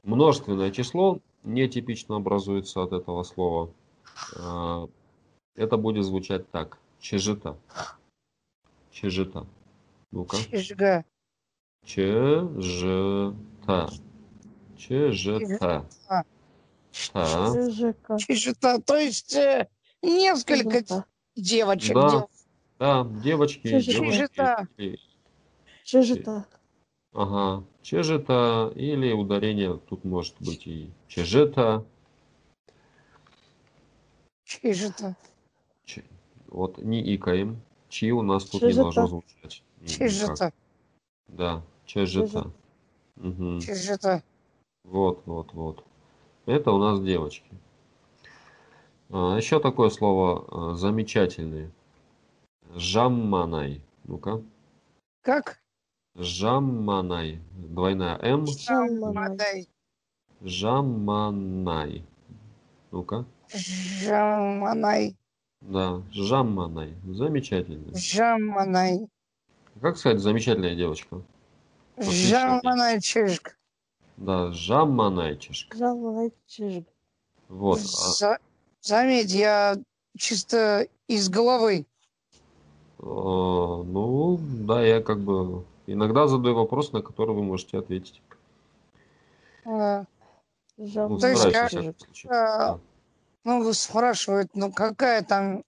множественное 0.03 0.71
число 0.71 1.21
нетипично 1.45 2.17
образуется 2.17 2.83
от 2.83 2.93
этого 2.93 3.23
слова. 3.23 3.71
Э, 4.37 4.87
Это 5.57 5.77
будет 5.77 6.05
звучать 6.05 6.51
так. 6.51 6.79
Чежита. 7.01 7.57
Чежита. 8.91 9.47
Ну-ка. 10.11 10.37
Чижга. 10.37 11.05
Чежита. 11.85 13.25
Чежита. 14.77 15.87
А. 16.09 16.25
Та. 17.13 17.53
Чижика. 17.55 18.19
Чижита. 18.19 18.81
То 18.81 18.97
есть 18.97 19.35
э, 19.35 19.69
несколько 20.03 21.05
девочек. 21.37 21.95
Да. 21.95 22.27
Да, 22.79 23.05
девочки. 23.23 23.81
Чежита. 23.81 24.69
или- 24.77 24.99
Чижита. 25.85 26.47
Ага, 27.13 27.65
чежита 27.83 28.71
или 28.77 29.13
ударение 29.13 29.79
тут 29.89 30.05
может 30.05 30.37
быть 30.41 30.67
и 30.67 30.91
чежита. 31.09 31.85
Чижита. 34.45 35.17
Ч- 35.85 36.05
Вот 36.49 36.79
не 36.79 37.15
икаем. 37.17 37.61
Чи 37.89 38.13
у 38.13 38.23
нас 38.23 38.45
тут 38.45 38.63
не 38.63 38.69
Чежита. 38.69 38.83
должно 38.83 39.07
звучать. 39.07 39.63
Чижита. 39.87 40.53
Да, 41.29 41.63
чежита. 41.87 42.51
Чижита. 43.17 44.23
Вот, 44.85 45.23
вот, 45.27 45.53
вот. 45.55 45.85
Это 46.47 46.71
у 46.73 46.79
нас 46.79 47.01
девочки. 47.01 47.51
А, 49.11 49.37
еще 49.37 49.59
такое 49.61 49.89
слово 49.91 50.45
а, 50.73 50.75
замечательный. 50.75 51.71
Жамманай. 52.75 53.81
Ну-ка. 54.05 54.43
Как? 55.23 55.61
Жамманай. 56.15 57.41
Двойная 57.53 58.19
М. 58.19 58.47
Жаманай. 58.47 59.13
Мадай. 59.15 59.69
Жамманай. 60.41 62.05
Ну-ка. 62.91 63.25
Жаманай. 63.53 65.17
Да, 65.61 66.03
Жамманай. 66.13 66.95
Замечательный. 67.07 67.95
Жаманай. 67.95 69.09
Как 69.81 69.97
сказать 69.97 70.21
замечательная 70.21 70.75
девочка? 70.75 71.23
Жаманай 71.97 73.01
чижик. 73.01 73.59
Да, 74.17 74.53
Жамманайчишка. 74.53 75.77
Жаманай. 75.77 76.33
Чижик. 76.47 76.87
Вот. 77.49 77.79
а, 77.79 77.83
За- 77.83 78.39
Заметь, 78.81 79.33
я 79.33 79.77
чисто 80.17 80.87
из 81.09 81.29
головы. 81.29 81.87
Э, 82.99 83.03
ну, 83.03 84.39
да, 84.41 84.85
я 84.85 85.01
как 85.03 85.21
бы 85.21 85.65
иногда 85.87 86.27
задаю 86.29 86.55
вопрос, 86.55 86.93
на 86.93 87.03
который 87.03 87.35
вы 87.35 87.43
можете 87.43 87.79
ответить. 87.79 88.21
Э, 89.65 90.05
Ну. 90.77 91.19
То 91.19 91.29
есть 91.29 91.43
как- 91.53 91.73
э, 91.73 91.93
Да. 92.25 92.79
Ну, 93.45 93.73
спрашивают, 93.73 94.51
ну 94.55 94.71
какая 94.73 95.23
там, 95.23 95.65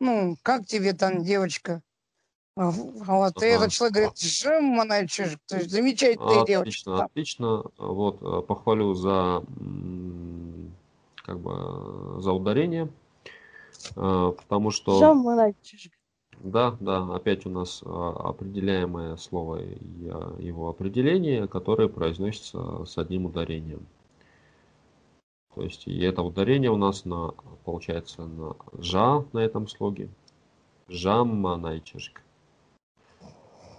ну, 0.00 0.36
как 0.42 0.66
тебе 0.66 0.92
там 0.92 1.22
девочка? 1.22 1.80
А 2.56 2.70
Вот, 2.70 3.42
и 3.42 3.46
Ага. 3.46 3.56
этот 3.56 3.72
человек 3.72 3.94
говорит, 3.94 4.18
жеманная 4.18 5.06
чижик, 5.06 5.38
то 5.46 5.56
есть 5.56 5.70
замечательная 5.70 6.44
девочка. 6.44 6.60
Отлично, 6.60 6.96
там. 6.98 7.06
отлично. 7.06 7.64
Вот, 7.78 8.22
э, 8.22 8.42
похвалю 8.42 8.92
за 8.94 9.42
как 11.24 11.38
бы 11.40 12.20
за 12.20 12.32
ударение. 12.32 12.88
Э, 13.96 14.32
Потому 14.36 14.70
что 14.70 14.98
Жаманай. 14.98 15.54
Чижик. 15.62 15.92
Да, 16.42 16.76
да, 16.80 17.14
опять 17.14 17.46
у 17.46 17.50
нас 17.50 17.82
а, 17.84 18.30
определяемое 18.30 19.16
слово 19.16 19.62
и 19.62 20.08
а, 20.08 20.36
его 20.40 20.68
определение, 20.68 21.46
которое 21.46 21.88
произносится 21.88 22.84
с 22.84 22.98
одним 22.98 23.26
ударением. 23.26 23.86
То 25.54 25.62
есть 25.62 25.86
и 25.86 26.00
это 26.00 26.22
ударение 26.22 26.70
у 26.70 26.76
нас 26.76 27.04
на, 27.04 27.32
получается 27.64 28.24
на 28.24 28.56
жа 28.72 29.24
на 29.32 29.38
этом 29.38 29.68
слоге. 29.68 30.08
Жамманайчишка. 30.88 32.22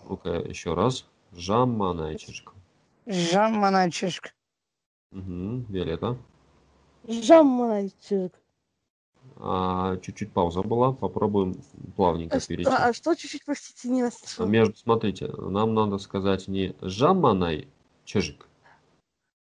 Ну-ка 0.07 0.29
еще 0.29 0.73
раз. 0.73 1.05
Жамманайчишка. 1.33 2.53
Жеманная 3.05 3.91
чижик. 3.91 4.33
Угу, 5.11 5.65
Виолетта. 5.67 6.17
Жаманай. 7.05 7.91
Чижик. 7.99 8.42
А, 9.37 9.97
чуть-чуть 9.97 10.31
пауза 10.31 10.61
была. 10.61 10.93
Попробуем 10.93 11.55
плавненько 11.95 12.37
А, 12.37 12.39
перейти. 12.39 12.69
что- 12.69 12.85
а 12.85 12.93
что 12.93 13.15
чуть-чуть, 13.15 13.45
простите, 13.45 13.89
не 13.89 14.03
расслышал? 14.03 14.45
Между, 14.47 14.75
смотрите, 14.77 15.27
нам 15.27 15.73
надо 15.73 15.97
сказать 15.97 16.47
не 16.47 16.75
жаманай 16.81 17.67
чижик. 18.05 18.47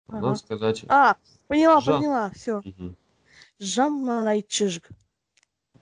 Ага. 0.08 0.20
Надо 0.20 0.34
сказать 0.36 0.84
А, 0.88 1.16
поняла, 1.48 1.80
Жа. 1.80 1.96
поняла, 1.98 2.30
все. 2.30 2.60
Мгм. 2.64 2.96
Жаманай. 3.58 4.42
Чижик. 4.42 4.88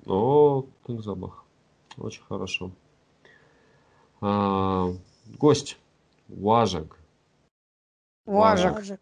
О, 0.07 0.65
ты 0.85 1.01
запах. 1.03 1.45
Очень 1.97 2.23
хорошо. 2.25 2.71
А, 4.21 4.89
гость. 5.39 5.79
Важек. 6.29 6.99
Важек, 8.27 8.73
Важик. 8.75 9.01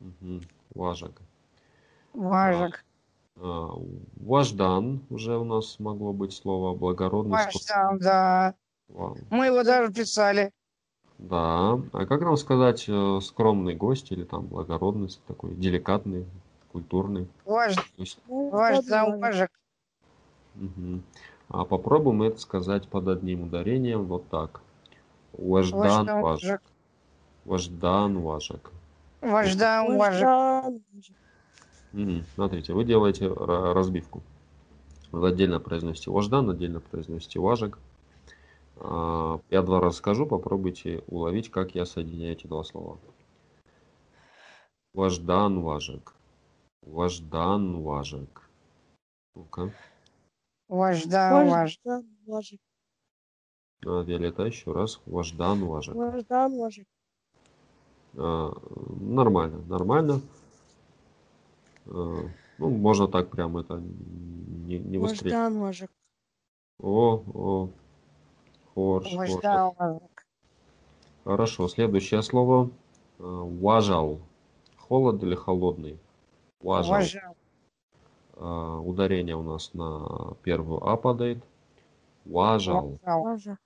Мгм. 0.00 0.42
Важек. 0.74 1.20
важек, 2.12 2.84
Важдан 3.36 5.00
уже 5.10 5.36
у 5.36 5.44
нас 5.44 5.78
могло 5.78 6.12
быть 6.12 6.32
слово 6.32 6.74
благородный. 6.74 7.32
важдан, 7.32 7.98
да. 7.98 8.54
Ва- 8.88 9.16
Мы 9.30 9.46
его 9.46 9.62
даже 9.64 9.92
писали. 9.92 10.52
Да. 11.18 11.80
А 11.92 12.06
как 12.06 12.20
нам 12.22 12.36
сказать 12.36 12.84
э, 12.88 13.20
скромный 13.22 13.74
гость 13.74 14.10
или 14.12 14.24
там 14.24 14.46
благородный, 14.46 15.08
такой 15.26 15.54
деликатный, 15.54 16.26
культурный? 16.72 17.28
Важ, 17.44 17.76
важдан, 18.26 19.20
важек. 19.20 19.50
мгм. 20.54 21.02
А 21.48 21.64
попробуем 21.64 22.22
это 22.22 22.38
сказать 22.38 22.88
под 22.88 23.08
одним 23.08 23.44
ударением 23.44 24.04
вот 24.04 24.28
так. 24.28 24.60
Важдан 25.32 26.22
важек. 26.22 26.62
Важдан 27.44 28.20
важек. 28.20 28.70
Важдан, 29.20 29.98
важек. 29.98 30.28
Мгм. 31.94 32.24
Смотрите, 32.34 32.72
вы 32.74 32.84
делаете 32.84 33.26
ра- 33.26 33.72
разбивку. 33.72 34.22
Вы 35.12 35.28
отдельно 35.28 35.60
произносите 35.60 36.10
Важдан, 36.10 36.50
отдельно 36.50 36.80
произносите 36.80 37.38
Важек. 37.38 37.78
А, 38.76 39.38
Я 39.50 39.62
два 39.62 39.80
раза 39.80 39.98
скажу, 39.98 40.26
попробуйте 40.26 41.04
уловить, 41.06 41.50
как 41.50 41.76
я 41.76 41.86
соединяю 41.86 42.32
эти 42.32 42.48
два 42.48 42.64
слова. 42.64 42.98
Важдан 44.92 45.60
Важек. 45.62 46.14
Важдан 46.82 47.80
Важек. 47.82 48.42
Ну-ка. 49.36 49.70
Важдан, 50.68 51.48
важек. 51.48 51.78
Важдан. 51.84 52.06
Важик. 52.26 52.60
А, 53.86 54.02
Виолетта, 54.02 54.44
еще 54.46 54.72
раз. 54.72 55.00
Важдан 55.06 55.64
Важек. 55.64 55.94
Важдан. 55.94 56.58
Важик. 56.58 56.86
А, 58.16 58.52
Нормально, 59.00 59.62
нормально. 59.68 60.20
А, 61.86 62.28
Ну, 62.58 62.70
можно 62.70 63.08
так 63.08 63.30
прям 63.30 63.56
это 63.56 63.80
не, 63.80 64.78
не 64.78 64.98
выстрелить. 64.98 65.34
Важдан. 65.34 65.60
Важик. 65.60 65.90
О, 66.80 67.22
о. 67.34 67.68
Хорш. 68.74 69.12
Важдан, 69.14 69.72
важек. 69.78 70.26
Хорошо, 71.24 71.68
следующее 71.68 72.22
слово. 72.22 72.70
э, 73.18 73.22
Важал. 73.22 74.20
Холод 74.76 75.22
или 75.22 75.34
холодный? 75.34 75.98
Важал. 76.60 76.92
Важдан. 76.94 77.34
А, 78.36 78.78
Ударение 78.78 79.36
у 79.36 79.42
нас 79.42 79.72
на 79.74 80.34
первую 80.42 80.86
А 80.86 80.96
падает. 80.96 81.42
Важал. 82.24 82.98
Важал. 83.02 83.22
Важа. 83.24 83.58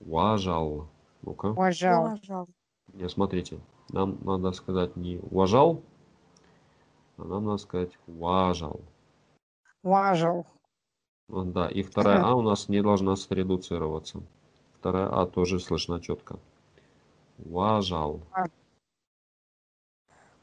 Важал. 0.00 0.88
Ну-ка. 1.22 1.52
Важал. 1.52 2.02
Важал. 2.10 2.48
Не, 2.92 3.08
смотрите. 3.08 3.58
Нам 3.90 4.18
надо 4.22 4.52
сказать 4.52 4.96
не 4.96 5.18
уважал, 5.18 5.82
а 7.16 7.24
нам 7.24 7.44
надо 7.44 7.58
сказать 7.58 7.98
важал. 8.06 8.80
Важал. 9.82 10.46
Да, 11.28 11.68
и 11.68 11.82
вторая 11.82 12.22
А 12.22 12.34
у 12.34 12.42
нас 12.42 12.68
не 12.68 12.82
должна 12.82 13.16
средуцироваться. 13.16 14.22
вторая 14.78 15.08
А 15.08 15.26
тоже 15.26 15.58
слышна 15.58 16.00
четко. 16.00 16.38
Уважал. 17.38 18.20
А. 18.32 18.46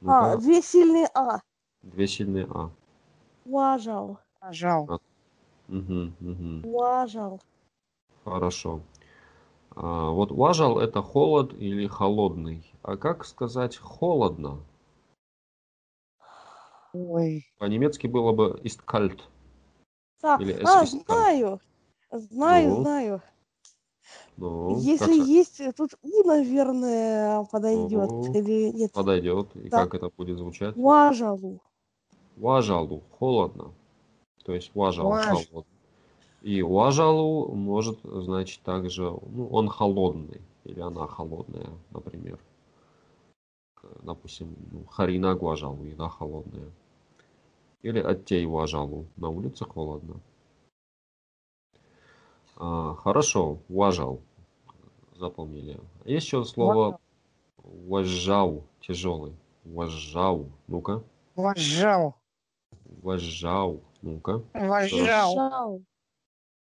А, 0.06 0.38
две 0.38 0.62
сильные 0.62 1.08
А. 1.14 1.40
две 1.82 2.08
сильные 2.08 2.48
А. 2.50 2.70
Уважал. 3.46 4.20
Пожал. 4.40 5.00
Мгм, 5.68 6.14
мгм. 6.20 6.66
Уважал. 6.66 7.40
Хорошо. 8.26 8.82
А, 9.76 10.10
вот 10.10 10.32
уважал 10.32 10.80
это 10.80 11.02
холод 11.02 11.54
или 11.54 11.88
холодный. 11.88 12.70
А 12.82 12.98
как 12.98 13.26
сказать 13.26 13.78
холодно? 13.78 14.60
Ой. 16.94 17.46
По-немецки 17.58 18.08
было 18.08 18.32
бы 18.32 18.60
ist 18.64 18.82
kalt. 18.86 19.20
Так, 20.22 20.40
Или 20.42 20.54
а, 20.54 20.84
ist 20.84 20.94
kalt. 21.06 21.06
знаю. 21.06 21.60
Знаю, 22.12 22.70
Ну, 22.70 22.82
знаю. 22.82 23.22
Ну, 24.38 24.76
как 24.76 24.84
Если 24.84 25.18
так? 25.20 25.28
есть, 25.28 25.60
э, 25.62 25.72
тут 25.74 25.92
У, 26.02 26.28
наверное, 26.28 27.44
подойдет. 27.46 28.10
Ого. 28.12 28.28
Или 28.34 28.72
нет? 28.72 28.92
подойдет. 28.92 29.56
И 29.56 29.70
Да. 29.70 29.84
как 29.84 29.96
это 29.96 30.10
будет 30.16 30.38
звучать? 30.38 30.76
Уважалу. 30.78 31.60
Уважалу 32.38 33.02
холодно. 33.18 33.74
То 34.44 34.54
есть 34.54 34.72
уважал 34.76 35.08
Уаж. 35.10 35.48
холодно. 35.48 35.72
И 36.42 36.62
уважалу 36.62 37.54
может 37.56 38.00
значить 38.04 38.62
также, 38.64 39.04
ну, 39.04 39.48
он 39.50 39.70
холодный. 39.70 40.42
Или 40.66 40.80
она 40.82 41.08
холодная, 41.08 41.70
например. 41.92 42.38
К- 43.76 43.88
Допустим, 44.04 44.56
ну, 44.72 44.86
Харина 44.86 45.36
уважалу, 45.36 45.84
еда 45.84 46.10
холодная. 46.10 46.70
Или 47.84 48.00
оттей 48.00 48.46
уважалу, 48.46 49.08
на 49.18 49.28
улице 49.30 49.66
холодно. 49.66 50.16
А, 52.56 52.96
хорошо, 52.96 53.60
уважал. 53.68 54.22
Запомнили. 55.18 55.80
Есть 56.06 56.28
еще 56.28 56.46
слово 56.46 57.00
уважал, 57.58 58.64
тяжелый. 58.80 59.36
Уважал. 59.66 60.48
Ну-ка. 60.68 61.04
Вожал. 61.36 62.16
Уважал. 63.02 63.82
Ну-ка. 64.02 64.42
Вожал. 64.54 65.36
Жал. 65.36 65.82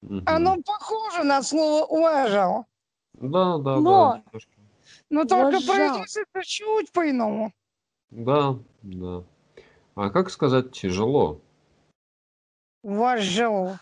Мгм. 0.02 0.24
Оно 0.26 0.58
похоже 0.64 1.24
на 1.24 1.44
слово 1.44 1.86
уважал. 1.86 2.66
Да, 3.14 3.58
да, 3.60 3.80
Но- 3.80 4.12
да. 4.14 4.18
немножко. 4.26 4.52
Но 5.10 5.24
только 5.26 5.58
Уважал. 5.58 5.76
произносится 5.76 6.42
чуть 6.44 6.92
по-иному. 6.92 7.54
Да, 8.10 8.58
да. 8.82 9.24
А 9.96 10.10
как 10.10 10.30
сказать 10.30 10.72
тяжело? 10.74 11.40
Вожал. 12.84 13.78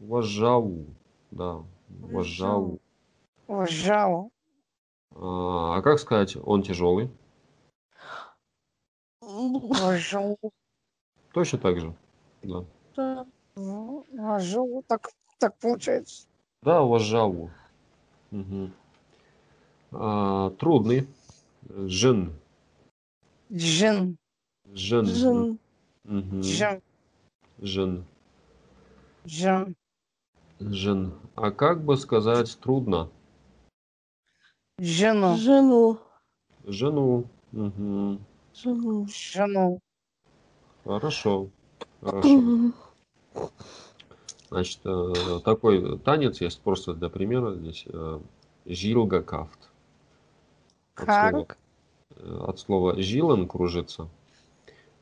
Уважал. 0.00 0.84
Да. 1.30 1.64
Уважал. 2.02 2.80
Вожал. 3.46 4.32
А 5.14 5.76
а 5.78 5.82
как 5.82 6.00
сказать 6.00 6.36
он 6.42 6.62
тяжелый? 6.64 7.08
Вожал. 9.20 10.36
Точно 11.32 11.58
так 11.58 11.78
же. 11.78 11.94
Да. 12.42 13.24
Вожал. 13.54 14.82
Так, 14.88 15.10
так 15.38 15.56
получается. 15.58 16.26
Да, 16.62 16.82
уважал. 16.82 17.48
Мгм. 18.32 18.74
А, 19.92 20.50
трудный. 20.50 21.06
Жен. 21.68 22.36
Джин. 23.52 24.18
Жен. 24.74 25.06
Жен. 25.06 25.58
Мгм. 26.04 26.40
Джин. 26.40 26.82
Жен. 27.58 28.04
Джин. 29.26 29.76
Жен. 30.60 31.12
А 31.36 31.50
как 31.50 31.82
бы 31.84 31.96
сказать 31.96 32.58
трудно? 32.60 33.10
Жену. 34.78 35.36
Жену. 35.36 35.98
Жену. 36.64 37.24
Мгм. 37.52 38.24
Жену. 38.54 39.06
Жену. 39.08 39.80
Хорошо. 40.84 41.48
Хорошо. 42.00 42.72
Значит, 44.50 44.80
э, 44.84 45.40
такой 45.44 45.98
танец 45.98 46.40
есть 46.40 46.60
просто 46.62 46.94
для 46.94 47.08
примера 47.10 47.54
здесь. 47.54 47.84
э, 47.86 48.20
Жилгакафт. 48.64 49.68
От 50.96 51.04
слова, 51.04 51.44
Как? 51.44 51.58
э, 52.16 52.38
от 52.46 52.58
слова 52.58 53.00
жилен 53.00 53.46
кружится. 53.46 54.08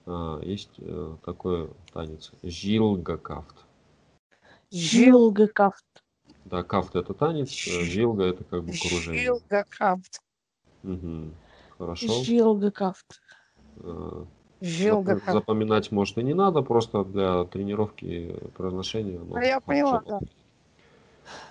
А, 0.06 0.40
Есть 0.42 0.70
э, 0.78 1.16
такой 1.24 1.70
танец. 1.92 2.32
Жилгакафт. 2.42 3.56
Жил. 4.70 5.34
Жилгакафт. 5.34 5.84
Да, 6.44 6.62
кафт 6.62 6.94
это 6.94 7.12
танец, 7.12 7.50
э, 7.66 7.84
жилга 7.84 8.24
это 8.24 8.44
как 8.44 8.62
бы 8.64 8.72
кружение. 8.72 9.24
Жилгакафт. 9.24 10.20
Мгм. 10.82 11.34
Хорошо. 11.76 12.22
Жилгакафт. 12.22 13.20
Э, 13.78 14.24
Жилгакафт. 14.60 15.32
Запоминать, 15.32 15.90
может, 15.90 16.18
и 16.18 16.22
не 16.22 16.34
надо, 16.34 16.62
просто 16.62 17.04
для 17.04 17.44
тренировки 17.44 18.38
произношения. 18.56 19.20
оно 19.20 19.36
А 19.36 19.44
я 19.44 19.60
поняла, 19.60 20.00
хорошо. 20.00 20.20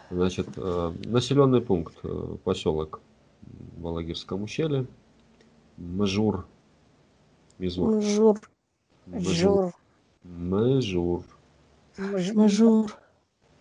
Значит, 0.09 0.47
э, 0.55 0.93
населенный 1.05 1.61
пункт, 1.61 1.95
э, 2.03 2.37
поселок 2.43 3.01
в 3.77 3.87
Алагирском 3.87 4.43
ущелье. 4.43 4.85
Мжур. 5.77 6.45
Мизур. 7.57 7.91
Мажур. 7.93 8.39
Жур. 9.07 9.73
Мжур. 10.23 11.23
Мж- 11.97 12.33
Мажур. 12.33 12.97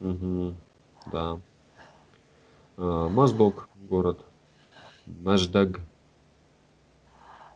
Мгм. 0.00 0.56
Да. 1.12 1.38
Э, 2.76 3.08
Моздок, 3.10 3.68
город. 3.88 4.24
Маждаг. 5.06 5.80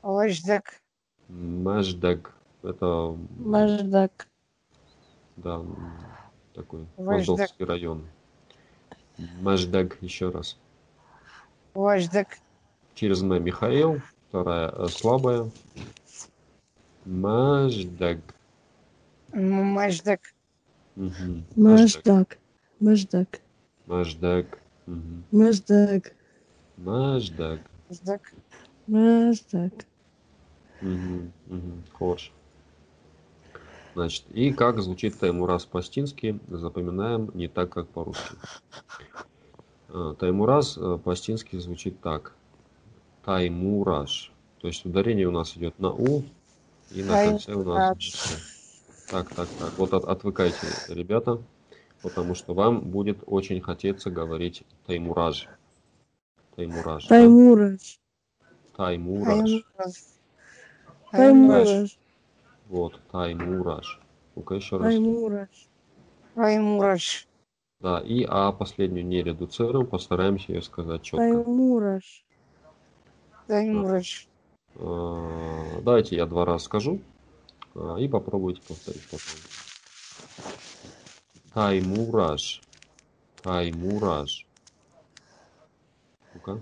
Лаждак. 0.03 0.81
Маждаг. 1.29 2.33
Это, 2.63 3.17
Маждак. 3.39 4.29
да, 5.37 5.63
такой. 6.55 6.87
Моздокский 6.97 7.65
район. 7.65 8.07
Маждаг, 9.41 10.01
еще 10.03 10.31
раз. 10.31 10.57
Лаждак. 11.75 12.39
Через 12.95 13.23
М 13.23 13.43
Михаил, 13.43 14.01
вторая 14.29 14.71
э, 14.71 14.87
слабая. 14.89 15.51
Маждаг. 17.09 18.19
Маждак. 19.33 20.21
Мгм. 20.95 21.45
Маждак. 21.57 22.39
Маждак. 22.81 23.41
Маждаг. 23.87 24.59
Мгм. 24.87 25.25
Маждак. 25.33 26.15
Маждаг. 26.77 27.61
Маждак. 27.89 28.21
Маждак. 28.87 29.73
Мгм. 30.83 31.33
Мгм. 31.47 31.83
Хорошо. 31.99 32.31
Значит, 33.95 34.25
и 34.31 34.53
как 34.53 34.79
звучит 34.81 35.19
Таймураз 35.19 35.65
по-астински, 35.65 36.39
запоминаем 36.49 37.31
не 37.33 37.49
так, 37.49 37.71
как 37.71 37.89
по-русски. 37.89 38.37
А, 39.89 40.15
Таймураз 40.15 40.77
э, 40.77 40.99
по-астински 41.03 41.57
звучит 41.57 42.03
так. 42.03 42.35
Таймураж. 43.25 44.31
То 44.61 44.69
есть 44.69 44.85
ударение 44.85 45.27
у 45.27 45.31
нас 45.33 45.57
идет 45.57 45.79
на 45.79 45.91
У, 45.91 46.23
и 46.91 47.03
на 47.03 47.15
конце 47.31 47.55
у 47.55 47.65
нас. 47.65 47.97
Так, 49.11 49.29
так, 49.35 49.49
так. 49.59 49.73
Вот 49.79 49.93
от- 49.95 50.05
отвыкайте, 50.05 50.67
ребята, 50.89 51.43
потому 52.03 52.35
что 52.35 52.55
вам 52.55 52.81
будет 52.81 53.19
очень 53.27 53.61
хотеться 53.61 54.11
говорить 54.11 54.63
Таймураж. 54.87 55.49
Таймураж. 56.57 57.07
да? 57.07 57.15
Таймураж. 57.17 58.01
Таймураж. 58.77 59.65
Таймураж. 61.11 61.99
Вот, 62.69 63.01
Таймураж. 63.11 64.01
Ну-ка 64.35 64.55
еще 64.57 64.77
раз. 64.77 64.93
Таймураж. 64.93 65.49
Таймураж. 66.35 67.29
Да, 67.81 68.01
и 68.01 68.25
А 68.29 68.53
последнюю 68.53 69.07
не 69.07 69.23
редуцируем, 69.23 69.87
постараемся 69.87 70.53
ее 70.53 70.63
сказать 70.63 71.03
четко. 71.03 71.19
Таймураж. 71.19 72.25
Таймураж. 73.47 74.28
А, 74.79 75.81
Давайте 75.83 76.17
я 76.17 76.27
два 76.27 76.45
раза 76.45 76.65
скажу 76.65 77.01
а, 77.75 77.97
и 77.97 78.09
попробуйте 78.09 78.61
повторить 78.63 79.05
потом. 79.11 79.41
Таймураж. 81.53 82.61
Таймураж. 83.43 84.47
Ну-ка. 86.35 86.61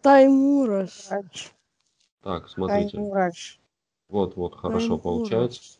Таймураж. 0.00 1.52
Так, 2.22 2.48
смотрите. 2.48 2.96
Таймураж. 2.96 3.60
Вот, 4.08 4.36
вот, 4.36 4.56
хорошо 4.56 4.98
Таймураж. 4.98 5.02
получается. 5.02 5.78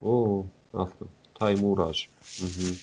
О, 0.00 0.46
авто. 0.72 1.08
Таймураж. 1.38 2.10
Мгм. 2.40 2.76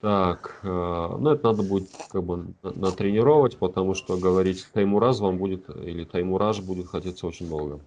Так, 0.00 0.60
э, 0.62 0.66
ну 0.68 1.30
это 1.30 1.44
надо 1.44 1.62
будет 1.64 1.90
как 2.08 2.22
бы 2.22 2.54
на- 2.62 2.72
натренировать, 2.72 3.58
потому 3.58 3.94
что 3.94 4.16
говорить 4.16 4.64
Таймураз 4.72 5.18
вам 5.20 5.38
будет, 5.38 5.68
или 5.70 6.04
Таймураж 6.04 6.60
будет 6.60 6.86
хотеться 6.86 7.26
очень 7.26 7.48
долго. 7.48 7.80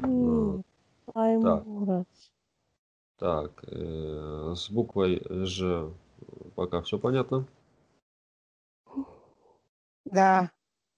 М, 0.00 0.62
Таймураж. 1.14 2.04
Так, 3.18 3.64
э, 3.66 4.52
с 4.54 4.70
буквой 4.70 5.22
Ж 5.46 5.90
пока 6.54 6.82
все 6.82 6.98
понятно? 6.98 7.46
Да. 10.04 10.50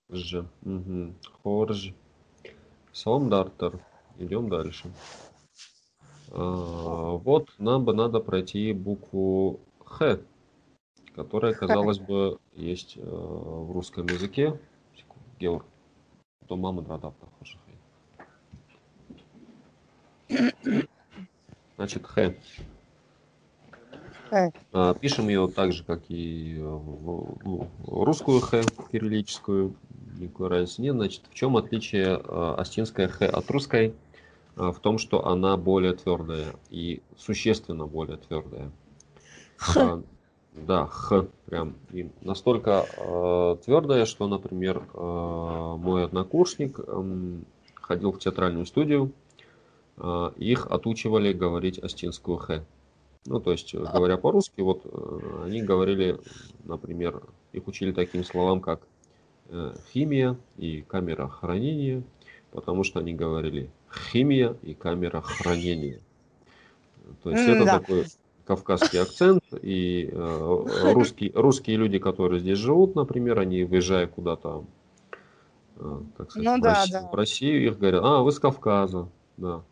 Ж. 0.09 0.45
Угу. 0.65 1.15
Хорж. 1.43 1.95
Сомдартер. 2.93 3.79
Идем 4.19 4.49
дальше. 4.49 4.91
А, 6.33 7.13
вот 7.13 7.49
нам 7.59 7.85
бы 7.85 7.95
надо 7.95 8.21
пройти 8.21 8.73
букву 8.73 9.61
Х, 9.91 10.19
которая, 11.15 11.53
казалось 11.53 11.99
бы, 11.99 12.39
есть 12.55 12.97
э, 12.97 13.01
в 13.03 13.73
русском 13.73 14.07
языке. 14.07 14.59
Геор. 15.39 15.65
То 16.47 16.57
мама 16.57 16.83
драда 16.83 17.11
похожа. 17.11 17.59
Значит, 21.77 22.07
Х. 22.07 22.35
А, 24.73 24.95
Пишем 24.95 25.29
ее 25.29 25.49
так 25.49 25.73
же, 25.73 25.83
как 25.83 26.03
и 26.09 26.57
э, 26.57 26.61
ну, 26.61 27.69
русскую 27.87 28.41
Х, 28.41 28.63
кириллическую. 28.93 29.75
Никакой 30.19 30.49
разницы 30.49 30.83
нет. 30.83 30.95
Значит, 30.95 31.23
в 31.29 31.35
чем 31.35 31.57
отличие 31.57 32.21
э, 32.23 32.55
астинской 32.57 33.09
Х 33.09 33.27
от 33.27 33.51
русской? 33.51 33.95
А, 34.57 34.73
В 34.73 34.79
том, 34.79 34.99
что 34.99 35.27
она 35.27 35.57
более 35.57 35.95
твердая 35.95 36.55
и 36.71 37.03
существенно 37.17 37.87
более 37.87 38.19
твердая. 38.19 38.71
Х. 39.61 40.03
Да, 40.55 40.87
Х 40.87 41.27
прям. 41.47 41.77
И 41.93 42.11
настолько 42.23 42.87
э, 42.97 43.57
твердая, 43.65 44.05
что, 44.07 44.27
например, 44.27 44.83
э, 44.95 45.77
мой 45.79 46.05
однокурсник 46.05 46.81
эм, 46.81 47.45
ходил 47.75 48.13
в 48.13 48.19
театральную 48.19 48.67
студию, 48.67 49.13
э, 49.99 50.31
их 50.39 50.67
отучивали 50.67 51.33
говорить 51.33 51.79
астинскую 51.79 52.39
Х. 52.39 52.65
Ну, 53.27 53.39
то 53.39 53.53
есть, 53.53 53.75
э, 53.75 53.79
говоря 53.79 54.17
по-русски, 54.17 54.61
вот 54.63 54.81
э, 54.85 55.43
они 55.45 55.63
говорили, 55.63 56.19
например, 56.65 57.23
их 57.53 57.69
учили 57.69 57.93
таким 57.93 58.25
словам, 58.25 58.61
как 58.61 58.81
э, 59.51 59.75
химия 59.93 60.37
и 60.57 60.83
камера 60.83 61.29
хранения, 61.29 62.03
потому 62.51 62.83
что 62.83 62.99
они 62.99 63.13
говорили 63.13 63.71
химия 64.11 64.57
и 64.63 64.75
камера 64.75 65.21
хранения. 65.21 66.01
То 67.23 67.31
есть 67.31 67.43
это 67.43 67.61
М-да. 67.61 67.79
такой 67.79 68.07
кавказский 68.51 69.01
акцент, 69.01 69.45
и 69.63 70.09
э, 70.13 70.67
русские, 70.93 71.31
русские 71.35 71.77
люди, 71.77 71.99
которые 72.01 72.41
здесь 72.41 72.59
живут, 72.59 72.97
например, 72.97 73.39
они 73.39 73.63
выезжая 73.65 74.09
куда-то, 74.09 74.65
э, 75.77 76.01
как 76.17 76.31
сказать, 76.33 76.47
Ну 76.49 76.59
в, 76.59 76.61
да, 76.63 76.75
Россию, 76.75 77.01
да. 77.01 77.09
в 77.09 77.15
Россию, 77.15 77.65
их 77.67 77.79
говорят, 77.79 78.03
а, 78.05 78.19
вы 78.23 78.33
с 78.33 78.41
Кавказа, 78.41 79.09
да. 79.37 79.63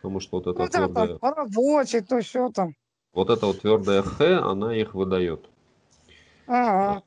Потому 0.00 0.20
что 0.20 0.38
вот 0.38 0.46
это 0.46 0.58
Ну 0.58 0.68
да, 0.70 0.86
твердое, 0.88 1.18
по 1.18 1.30
работе, 1.34 2.00
то 2.00 2.20
все 2.20 2.50
там. 2.50 2.74
вот 3.12 3.28
эта 3.30 3.46
вот 3.46 3.60
твердая 3.60 4.02
Х, 4.02 4.38
она 4.50 4.74
их 4.74 4.94
выдает. 4.94 5.44
Ага. 6.46 7.02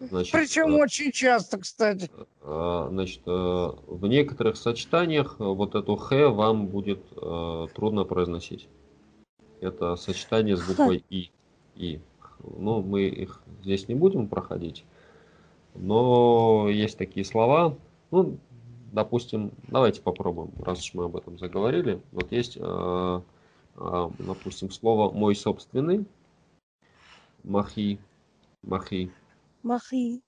Значит, 0.00 0.32
Причем 0.32 0.74
э, 0.74 0.82
очень 0.82 1.12
часто, 1.12 1.58
кстати. 1.58 2.10
э, 2.42 2.86
значит, 2.90 3.20
э, 3.26 3.30
в 3.30 4.06
некоторых 4.06 4.56
сочетаниях 4.56 5.36
вот 5.38 5.74
эту 5.76 5.96
Х 5.96 6.28
вам 6.30 6.66
будет 6.66 7.00
э, 7.16 7.66
трудно 7.74 8.04
произносить. 8.04 8.68
Это 9.62 9.94
сочетание 9.94 10.56
с 10.56 10.66
буквой 10.66 11.04
И. 11.08 11.30
И. 11.76 12.00
Ну, 12.58 12.82
мы 12.82 13.04
их 13.04 13.40
здесь 13.62 13.86
не 13.86 13.94
будем 13.94 14.26
проходить. 14.26 14.84
Но 15.76 16.68
есть 16.68 16.98
такие 16.98 17.24
слова. 17.24 17.76
Ну, 18.10 18.38
допустим, 18.90 19.52
давайте 19.68 20.02
попробуем, 20.02 20.50
раз 20.64 20.80
уж 20.80 20.94
мы 20.94 21.04
об 21.04 21.16
этом 21.16 21.38
заговорили. 21.38 22.02
Вот 22.10 22.32
есть, 22.32 22.58
э, 22.60 23.20
э, 23.76 24.10
допустим, 24.18 24.72
слово 24.72 25.12
мой 25.12 25.36
собственный. 25.36 26.06
Махи. 27.44 28.00
Махи. 28.62 29.12
Махи. 29.62 30.22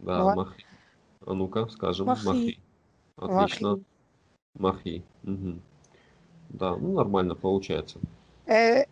Да, 0.00 0.24
Ла- 0.24 0.34
махи. 0.36 0.64
А 1.26 1.34
ну-ка, 1.34 1.68
скажем, 1.68 2.06
Махи. 2.06 2.26
махи. 2.26 2.58
Отлично. 3.16 3.68
Махи. 3.68 3.84
Махи. 4.54 5.04
Мгм. 5.22 5.62
Да, 6.48 6.76
ну 6.76 6.94
нормально 6.94 7.34
получается. 7.34 7.98
Э, 8.46 8.84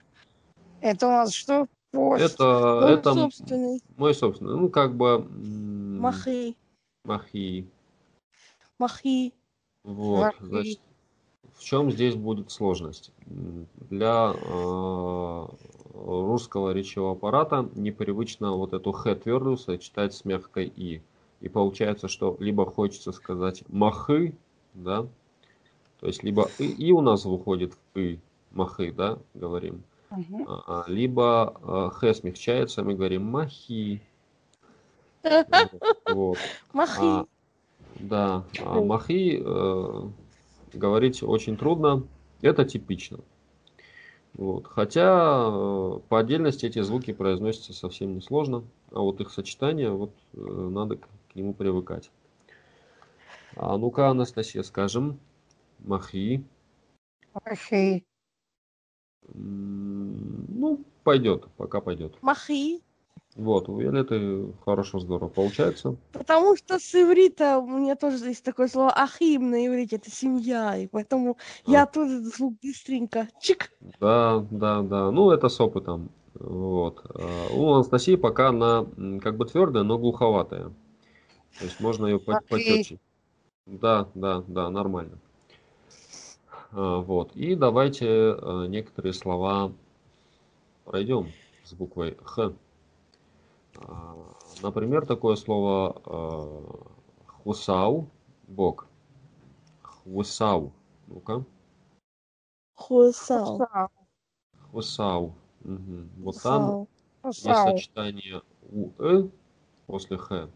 это 0.80 1.06
у 1.06 1.10
нас 1.10 1.32
что? 1.32 1.66
Пост. 1.90 2.22
Это, 2.22 2.80
Мой 2.82 2.94
это 2.94 3.14
собственный. 3.14 3.80
мой 3.96 4.14
собственный. 4.14 4.56
Ну, 4.56 4.68
как 4.70 4.96
бы... 4.96 5.18
Махи. 5.28 6.56
Махи. 7.04 7.68
Махи. 8.78 9.34
Вот, 9.84 10.20
Махи. 10.22 10.36
значит, 10.44 10.80
в 11.54 11.62
чем 11.62 11.90
здесь 11.90 12.14
будет 12.14 12.50
сложность? 12.50 13.12
Для 13.26 14.32
э, 14.34 15.46
русского 15.94 16.72
речевого 16.72 17.12
аппарата 17.12 17.68
непривычно 17.74 18.52
вот 18.52 18.72
эту 18.72 18.92
х 18.92 19.14
твердую 19.14 19.56
сочетать 19.56 20.14
с 20.14 20.24
мягкой 20.24 20.72
и. 20.74 21.02
И 21.40 21.48
получается, 21.48 22.08
что 22.08 22.36
либо 22.40 22.64
хочется 22.64 23.12
сказать 23.12 23.64
махы, 23.68 24.34
да, 24.74 25.06
то 26.00 26.06
есть 26.06 26.22
либо 26.22 26.48
и, 26.58 26.66
и 26.66 26.92
у 26.92 27.00
нас 27.00 27.24
выходит 27.24 27.74
в 27.74 27.98
и, 27.98 28.18
махы, 28.54 28.92
да, 28.92 29.18
говорим, 29.34 29.82
Мгм. 30.10 30.46
а, 30.46 30.84
а, 30.84 30.90
либо 30.90 31.54
э, 31.62 31.90
х 31.94 32.14
смягчается, 32.14 32.82
мы 32.82 32.94
говорим 32.94 33.24
махи. 33.24 34.00
Вот. 36.06 36.38
Махи. 36.72 37.00
А, 37.00 37.26
да, 37.96 38.44
а 38.58 38.80
махи 38.80 39.40
э, 39.44 40.08
говорить 40.72 41.22
очень 41.22 41.56
трудно. 41.56 42.06
Это 42.40 42.64
типично. 42.64 43.20
Вот. 44.34 44.66
Хотя 44.66 45.48
э, 45.48 46.00
по 46.08 46.18
отдельности 46.18 46.66
эти 46.66 46.80
звуки 46.80 47.12
произносятся 47.12 47.72
совсем 47.72 48.16
несложно, 48.16 48.64
а 48.90 49.00
вот 49.00 49.20
их 49.20 49.30
сочетание, 49.30 49.90
вот 49.90 50.12
э, 50.32 50.38
надо 50.38 50.96
к, 50.96 51.08
к 51.32 51.34
нему 51.34 51.52
привыкать. 51.52 52.10
А 53.56 53.76
ну-ка, 53.76 54.08
Анастасия, 54.08 54.62
скажем, 54.62 55.18
махи. 55.80 56.42
Махи. 57.44 58.04
Ну, 59.34 60.84
пойдет, 61.04 61.46
пока 61.56 61.80
пойдет. 61.80 62.14
Махи. 62.22 62.80
Вот, 63.34 63.68
у 63.70 63.78
Виолетты 63.78 64.52
хорошо, 64.64 64.98
здорово 64.98 65.30
получается. 65.30 65.96
Потому 66.12 66.54
что 66.54 66.78
с 66.78 66.94
иврита 66.94 67.58
у 67.58 67.66
меня 67.66 67.96
тоже 67.96 68.26
есть 68.26 68.44
такое 68.44 68.68
слово 68.68 68.92
ахим 68.94 69.50
на 69.50 69.66
иврите, 69.66 69.96
это 69.96 70.10
семья, 70.10 70.76
и 70.76 70.86
поэтому 70.86 71.38
я 71.66 71.86
тоже 71.86 72.20
звук 72.20 72.54
быстренько. 72.62 73.28
Чик. 73.40 73.72
Да, 74.00 74.46
да, 74.50 74.82
да. 74.82 75.10
Ну, 75.10 75.30
это 75.30 75.48
с 75.48 75.58
опытом. 75.60 76.10
Вот. 76.34 77.02
А 77.14 77.48
У 77.48 77.72
Анастасии 77.72 78.16
пока 78.16 78.48
она 78.48 78.86
как 79.22 79.38
бы 79.38 79.46
твердая, 79.46 79.82
но 79.82 79.98
глуховатая. 79.98 80.70
То 81.58 81.64
есть 81.64 81.80
можно 81.80 82.06
ее 82.06 82.18
по- 82.18 82.32
Окей. 82.36 82.48
потетче. 82.48 82.98
Да, 83.64 84.08
да, 84.14 84.44
да, 84.46 84.68
нормально. 84.68 85.18
А, 86.72 87.00
Вот. 87.00 87.34
И 87.36 87.54
давайте 87.54 88.06
э, 88.06 88.66
некоторые 88.68 89.12
слова 89.12 89.72
пройдем 90.84 91.30
с 91.64 91.72
буквой 91.74 92.16
Х. 92.22 92.52
А, 93.76 94.16
Например, 94.62 95.06
такое 95.06 95.36
слово 95.36 96.02
э, 96.04 97.26
хусау, 97.26 98.08
бог. 98.48 98.86
Хусау. 99.82 100.72
Ну-ка. 101.06 101.44
Хусал. 102.74 103.58
Сау. 103.58 103.88
Хусау. 104.70 105.34
Мгм. 105.60 106.10
Вот 106.18 106.42
там 106.42 106.88
есть 107.24 107.42
сочетание 107.42 108.42
УЭ 108.70 109.28
после 109.86 110.16
Х. 110.16 110.48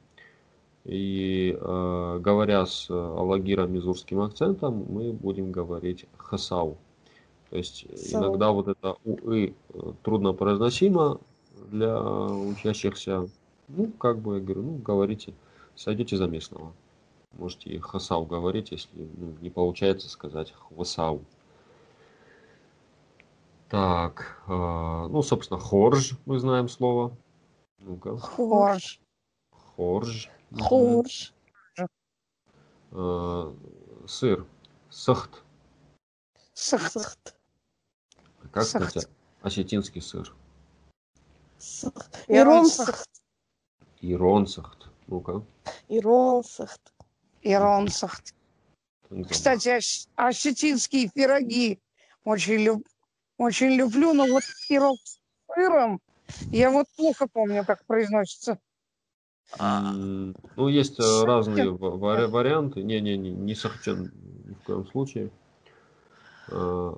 И 0.86 1.58
э, 1.60 2.18
говоря 2.20 2.64
с 2.64 2.88
э, 2.88 2.94
алагиром 2.94 3.72
мизурским 3.72 4.20
акцентом, 4.20 4.86
мы 4.88 5.12
будем 5.12 5.50
говорить 5.50 6.06
хасау. 6.16 6.76
То 7.50 7.56
есть 7.56 7.86
Сау. 8.08 8.22
иногда 8.22 8.52
вот 8.52 8.68
это 8.68 8.94
УИ 9.04 9.54
э, 9.70 9.92
трудно 10.04 10.32
произносимо 10.32 11.18
для 11.72 12.00
учащихся. 12.00 13.28
Ну, 13.66 13.90
как 13.98 14.18
бы 14.18 14.36
я 14.36 14.40
говорю, 14.40 14.62
ну, 14.62 14.76
говорите, 14.76 15.34
сойдете 15.74 16.16
за 16.16 16.28
местного. 16.28 16.72
Можете 17.36 17.70
и 17.70 17.78
хасау 17.80 18.24
говорить, 18.24 18.70
если 18.70 18.88
ну, 19.16 19.34
не 19.40 19.50
получается 19.50 20.08
сказать 20.08 20.52
хвасау. 20.52 21.20
Так, 23.68 24.40
э, 24.46 24.52
ну, 25.10 25.20
собственно, 25.22 25.58
хорж, 25.58 26.12
мы 26.26 26.38
знаем 26.38 26.68
слово. 26.68 27.10
Ну-ка, 27.80 28.16
Хорш. 28.18 29.00
хорж. 29.50 30.30
Хорш. 30.52 31.32
Э, 32.92 33.54
Сыр. 34.06 34.46
Сахт. 34.90 35.42
Сахт. 36.54 36.92
Сахт. 36.92 37.34
Как 38.52 38.64
сказать? 38.64 39.08
Осетинский 39.42 40.00
сыр. 40.00 40.34
Сахт. 41.58 42.24
Ирон 42.28 42.38
Ирон 42.38 42.66
сахт. 42.66 42.96
сахт. 42.96 43.10
Ирон 44.00 44.46
сахт. 44.46 44.88
Ну-ка. 45.08 45.42
Ирон 45.88 46.44
сахт. 46.44 46.92
Ирон 47.42 47.88
Сахт. 47.88 48.24
так 49.02 49.10
забавно. 49.10 49.28
Кстати, 49.28 49.76
ос- 49.76 50.08
осетинские 50.16 51.10
пироги 51.10 51.80
очень 52.24 52.56
люб- 52.64 52.88
очень 53.38 53.72
люблю, 53.74 54.12
но 54.14 54.26
вот 54.26 54.42
пирог 54.68 54.98
с 55.04 55.18
сыром, 55.54 56.00
я 56.50 56.70
вот 56.70 56.86
плохо 56.96 57.28
помню, 57.28 57.64
как 57.64 57.84
произносится. 57.86 58.58
М, 59.58 60.34
Ну, 60.56 60.68
есть 60.68 60.98
э, 61.00 61.24
разные 61.24 61.70
ва- 61.70 61.96
вари- 61.96 62.26
варианты. 62.26 62.82
Не-не-не, 62.82 63.30
не 63.30 63.54
сахчан 63.54 64.10
ни 64.44 64.54
в 64.54 64.62
коем 64.64 64.86
случае. 64.86 65.30
Э, 66.48 66.94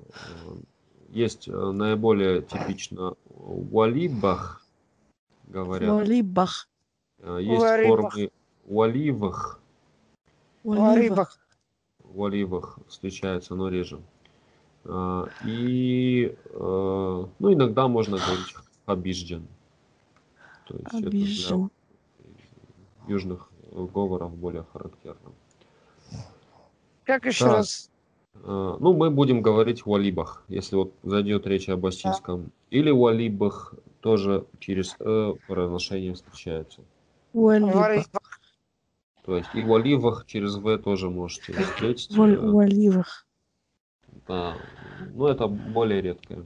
Есть 1.09 1.47
э, 1.47 1.51
наиболее 1.71 2.43
типично 2.43 3.15
валибах, 3.29 4.63
говорят. 5.47 5.95
Валибах. 5.95 6.67
Э, 7.19 7.39
Есть 7.41 7.61
Варибах. 7.63 8.13
формы 8.13 8.31
Валибах. 8.65 9.59
рыбах. 10.63 11.39
Валивах 12.03 12.79
встречается, 12.87 13.55
но 13.55 13.69
реже. 13.69 14.01
И, 15.43 16.35
ну, 16.53 17.53
иногда 17.53 17.87
можно 17.87 18.17
говорить 18.17 18.55
хабижджан. 18.85 19.47
То 20.65 20.75
есть 20.75 20.87
это 20.87 20.99
для 21.01 21.09
Обижен. 21.09 21.69
Южных 23.09 23.49
э, 23.71 23.87
говоров 23.93 24.35
более 24.35 24.63
характерно. 24.71 25.31
Как 27.03 27.25
еще 27.25 27.45
Так. 27.45 27.53
раз? 27.53 27.89
Э, 28.35 28.77
Ну, 28.79 28.93
мы 28.93 29.09
будем 29.09 29.41
говорить 29.41 29.85
валибах, 29.85 30.43
если 30.47 30.75
вот 30.75 30.93
зайдет 31.03 31.47
речь 31.47 31.67
об 31.69 31.85
астинском. 31.85 32.51
Или 32.69 32.91
валибах 32.91 33.73
тоже 34.01 34.45
через 34.59 34.95
э 34.99 35.33
произношение 35.47 36.13
встречается. 36.13 36.81
В 37.33 37.49
рыбах. 37.57 38.39
То 39.25 39.35
есть 39.37 39.49
и 39.53 39.61
валивах 39.61 40.25
через 40.25 40.55
в 40.55 40.77
тоже 40.77 41.09
можете 41.09 41.53
встретить. 41.53 42.15
Валь- 42.15 42.35
э, 42.35 42.51
Валивах. 42.51 43.25
Да, 44.27 44.55
ну 45.15 45.27
это 45.27 45.47
более 45.47 46.01
редкое. 46.01 46.43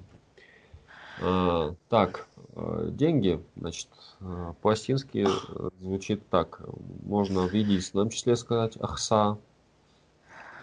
А, 1.19 1.75
так, 1.89 2.27
деньги, 2.55 3.43
значит, 3.55 3.89
э, 4.21 4.53
по-астински 4.61 5.25
э, 5.27 5.69
звучит 5.79 6.27
так. 6.29 6.61
Можно 7.03 7.47
в 7.47 7.53
единственном 7.53 8.09
числе 8.09 8.35
сказать 8.35 8.77
ахса, 8.79 9.37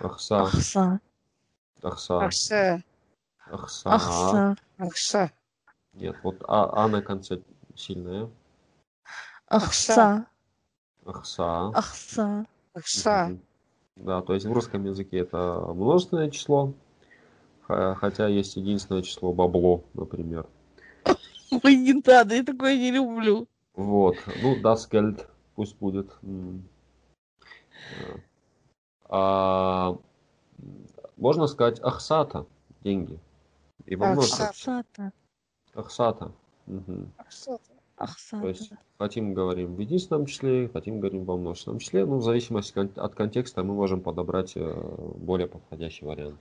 ахса, 0.00 0.42
Ахса. 0.42 1.00
ахса, 1.82 2.18
Ахса. 2.18 2.82
ахса. 3.50 3.90
Ахса. 3.90 4.56
Ахса. 4.78 5.32
Нет, 5.94 6.16
вот 6.22 6.36
а, 6.46 6.84
а 6.84 6.88
на 6.88 7.02
конце 7.02 7.40
сильная. 7.74 8.30
Ахса. 9.48 10.26
Ахса. 11.04 11.72
Ахса. 11.74 12.46
Ахса. 12.74 13.36
Да, 13.96 14.22
то 14.22 14.34
есть 14.34 14.46
в 14.46 14.52
русском 14.52 14.84
языке 14.84 15.18
это 15.18 15.64
множественное 15.74 16.30
число, 16.30 16.72
хотя 17.66 18.28
есть 18.28 18.56
единственное 18.56 19.02
число 19.02 19.32
бабло, 19.32 19.82
например. 19.94 20.46
Ой, 21.64 21.76
не 21.76 21.94
надо, 21.94 22.34
я 22.34 22.44
такое 22.44 22.76
не 22.76 22.90
люблю. 22.90 23.48
Вот, 23.74 24.16
ну, 24.42 24.60
das 24.60 24.88
Geld 24.90 25.26
пусть 25.54 25.76
будет. 25.78 26.16
А, 29.08 29.96
можно 31.16 31.46
сказать 31.46 31.80
ахсата, 31.80 32.46
деньги. 32.82 33.18
И 33.86 33.96
во. 33.96 34.12
Ахсата. 34.12 34.48
Ахсата. 34.48 35.12
Ахсата. 35.74 36.32
Мгм. 36.66 37.12
Ахса. 37.16 38.40
То 38.40 38.48
есть 38.48 38.72
Ахсата. 38.72 38.82
хотим 38.98 39.34
говорим 39.34 39.74
в 39.74 39.80
единственном 39.80 40.26
числе, 40.26 40.68
хотим 40.68 41.00
говорим 41.00 41.24
во 41.24 41.36
множественном 41.36 41.80
числе. 41.80 42.06
Ну, 42.06 42.18
в 42.18 42.22
зависимости 42.22 42.78
от 42.78 43.14
контекста 43.14 43.62
мы 43.62 43.74
можем 43.74 44.00
подобрать 44.00 44.52
э, 44.56 45.14
более 45.16 45.48
подходящий 45.48 46.04
вариант. 46.04 46.40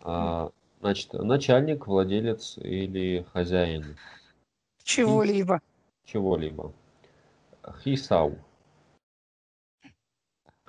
А, 0.00 0.50
значит, 0.80 1.12
начальник, 1.12 1.86
владелец 1.86 2.58
или 2.58 3.24
хозяин 3.32 3.96
Чего-либо. 4.82 5.60
чего-либо. 6.04 6.72
Хисау. 7.82 8.38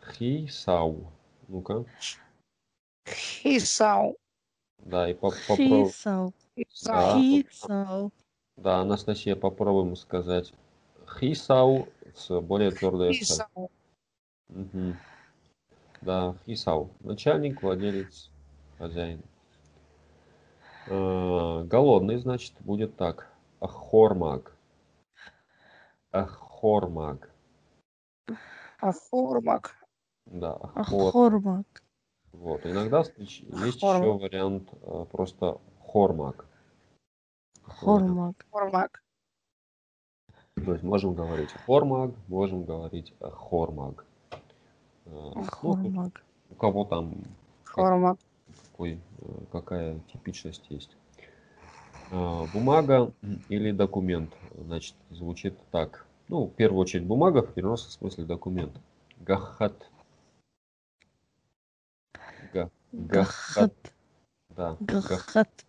Хисау. 0.02 1.12
Ну-ка. 1.48 1.86
Хисау. 3.08 4.18
Да, 4.80 5.10
и 5.10 5.14
по- 5.14 5.32
попробуй. 5.48 5.86
Хисау. 5.90 6.34
Да. 6.84 7.20
Хисау. 7.20 8.12
Да, 8.58 8.80
Анастасия, 8.82 9.36
попробуем 9.36 9.96
сказать. 9.96 10.54
Хисау 11.20 11.88
с 12.16 12.40
более 12.42 12.72
твердой. 12.72 13.14
Хисау. 13.14 13.72
Мгм. 14.50 14.98
Да, 16.02 16.36
Хисау. 16.46 16.90
Начальник, 17.00 17.62
владелец, 17.62 18.30
хозяин. 18.78 19.22
Э, 20.88 21.64
Голодный, 21.64 22.18
значит, 22.18 22.54
будет 22.62 22.96
так. 22.96 23.28
Ахормаг. 23.60 24.56
Ахормаг. 26.12 27.30
Ахурмак. 28.82 29.76
Да, 30.26 30.56
ахор. 30.76 31.10
Ахормак. 31.10 31.66
Вот. 32.32 32.66
Иногда 32.66 33.02
встреч- 33.04 33.44
есть 33.66 33.82
Хормаг. 33.82 34.02
еще 34.02 34.18
вариант 34.18 34.70
э, 34.82 35.06
просто 35.12 35.60
хормаг. 35.86 36.46
Хормак. 37.64 38.46
Хурмак. 38.52 39.04
То 40.66 40.74
есть 40.74 40.84
можем 40.84 41.14
говорить 41.16 41.52
хормаг, 41.66 42.12
можем 42.28 42.64
говорить 42.64 43.14
э, 43.20 43.30
хормаг. 43.30 44.06
Э, 44.32 44.38
ну, 45.06 45.44
Хормак. 45.44 46.24
у 46.50 46.56
кого 46.56 46.86
там 46.86 47.14
Хурмак. 47.66 48.18
Какой, 48.80 48.94
э, 49.18 49.26
какая 49.52 50.00
типичность 50.14 50.66
есть. 50.70 50.96
Э, 52.12 52.46
Бумага 52.54 53.12
или 53.50 53.72
документ, 53.72 54.34
значит, 54.56 54.96
звучит 55.10 55.54
так. 55.72 56.06
Ну, 56.30 56.46
в 56.46 56.54
первую 56.54 56.80
очередь 56.80 57.06
бумага, 57.06 57.42
в 57.42 57.54
переносном 57.54 57.92
смысле 57.92 58.24
документ. 58.24 58.72
Гахат. 59.20 59.74
Га- 62.54 62.70
Гахат. 62.94 63.74
Да. 64.56 64.78
Гах- 64.80 65.10
Гахат. 65.10 65.66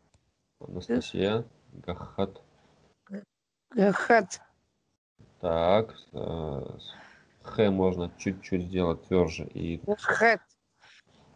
Анастасия. 0.61 1.45
Гахат. 1.73 2.41
Гахат. 3.71 4.41
Так. 5.41 5.97
э, 6.13 6.79
Х 7.43 7.71
можно 7.73 8.13
чуть-чуть 8.19 8.67
сделать 8.67 9.03
тверже. 9.09 9.47
И, 9.55 9.81
Гахат. 9.85 10.41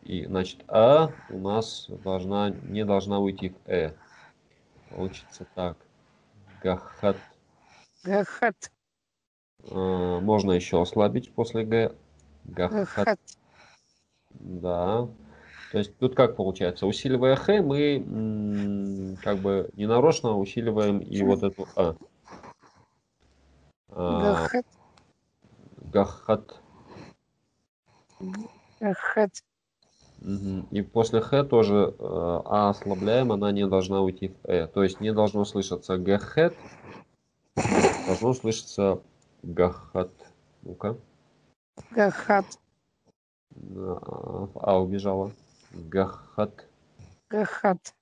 И, 0.05 0.27
значит, 0.27 0.63
А 0.69 1.11
у 1.31 1.39
нас 1.39 1.87
должна, 1.89 2.51
не 2.51 2.85
должна 2.85 3.19
уйти 3.19 3.51
в 3.51 3.69
Э. 3.69 3.95
Получится 4.91 5.47
так. 5.55 5.77
Гахат. 6.63 7.17
Гахат. 8.05 8.71
Э, 9.63 10.21
Можно 10.21 10.53
еще 10.53 10.81
ослабить 10.81 11.33
после 11.33 11.65
Г. 11.65 11.95
Гахат. 12.45 12.97
Гахат. 12.97 13.21
Да. 14.31 15.09
То 15.73 15.79
есть 15.79 15.97
тут 15.99 16.15
как 16.15 16.37
получается? 16.37 16.87
Усиливая 16.87 17.35
Х, 17.37 17.63
мы 17.63 19.17
как 19.23 19.39
бы 19.39 19.71
ненарочно 19.75 20.37
усиливаем 20.37 20.99
и 20.99 21.23
вот 21.23 21.43
эту 21.43 21.67
А. 21.77 21.97
А, 23.89 24.21
Гахат. 24.23 24.67
Гахат. 25.93 26.61
Гахат. 28.81 29.31
И 30.71 30.81
после 30.81 31.21
Х 31.21 31.45
тоже 31.45 31.95
э, 31.99 32.41
А 32.45 32.71
ослабляем, 32.71 33.31
она 33.31 33.53
не 33.53 33.67
должна 33.67 34.01
уйти 34.01 34.29
в 34.29 34.35
Э. 34.45 34.67
То 34.69 34.83
есть 34.83 35.01
не 35.01 35.13
должно 35.13 35.45
слышаться 35.45 35.99
Гахет, 35.99 36.55
должно 38.07 38.33
слышаться 38.33 39.03
Гахат. 39.43 40.11
Ну-ка. 40.63 40.97
Гахат. 41.91 42.47
А, 44.55 44.81
убежала. 44.81 45.33
Гахат. 45.73 46.67
Гахат. 47.29 47.95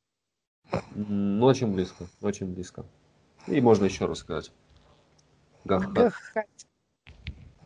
Ну, 0.95 1.45
очень 1.47 1.73
близко, 1.73 2.07
очень 2.21 2.47
близко. 2.47 2.85
И 3.49 3.61
можно 3.61 3.87
еще 3.87 4.07
раз 4.07 4.19
сказать. 4.19 4.53
Гахат. 5.65 5.93
Гахат. 5.93 6.47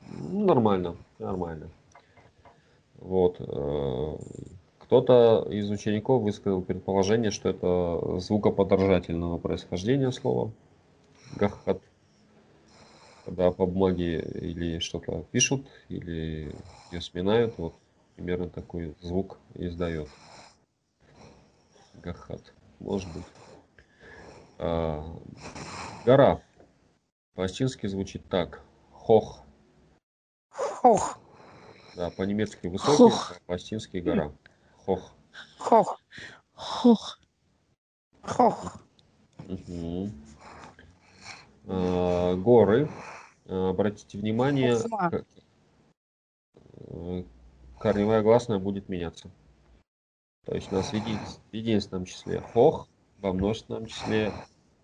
Ну, 0.08 0.46
Нормально, 0.46 0.96
нормально. 1.18 1.68
Вот. 2.98 3.36
э, 3.40 4.16
Кто-то 4.78 5.46
из 5.50 5.70
учеников 5.70 6.22
высказал 6.22 6.62
предположение, 6.62 7.30
что 7.30 7.48
это 7.48 8.18
звукоподражательного 8.20 9.38
происхождения 9.38 10.12
слова. 10.12 10.50
Гахат. 11.36 11.80
Когда 13.24 13.50
по 13.50 13.66
бумаге 13.66 14.20
или 14.20 14.78
что-то 14.78 15.24
пишут, 15.32 15.66
или 15.88 16.54
ее 16.92 17.00
сминают, 17.00 17.58
вот 17.58 17.74
примерно 18.14 18.48
такой 18.48 18.94
звук 19.00 19.38
издает. 19.54 20.08
Гахат. 21.94 22.52
Может 22.78 23.12
быть. 23.12 23.24
А, 24.58 25.04
гора. 26.04 26.40
По-астински 27.34 27.86
звучит 27.88 28.26
так. 28.28 28.62
Хох. 28.92 29.42
Хох. 30.50 31.18
Да, 31.96 32.10
по-немецки 32.10 32.66
высокий, 32.66 32.96
Хох. 32.96 33.34
по-астински 33.46 33.96
гора. 33.98 34.30
Хох. 34.84 35.12
Хох. 35.58 36.00
Хох. 36.54 37.18
Хох. 38.22 38.82
Мгм. 39.46 40.12
А, 41.66 42.34
горы. 42.36 42.90
А, 43.46 43.70
Обратите 43.70 44.18
внимание, 44.18 44.76
э, 46.90 47.24
корневая 47.78 48.22
гласная 48.22 48.58
будет 48.58 48.88
меняться. 48.90 49.30
То 50.44 50.54
есть 50.54 50.70
у 50.70 50.74
нас 50.76 50.90
в 50.90 50.92
еди- 50.92 51.18
в 51.50 51.54
единственном 51.54 52.04
числе 52.04 52.40
хох, 52.40 52.88
во 53.18 53.32
множественном 53.32 53.86
числе 53.86 54.32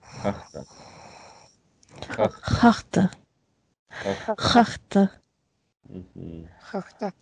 хахта. 0.00 0.64
Хах, 2.08 2.40
Хахта. 2.40 3.10
хах. 3.90 4.38
Хахта. 4.38 5.21
Мгм. 5.84 6.48
Хахта. 6.60 7.12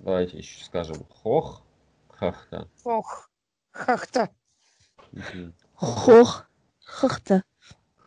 Давайте 0.00 0.38
еще 0.38 0.64
скажем 0.64 1.04
хох, 1.04 1.62
хахта. 2.08 2.68
Хох. 2.82 3.30
Хахта. 3.70 4.30
Мгм. 5.12 5.54
Хох. 5.74 6.46
Хахта. 6.84 7.42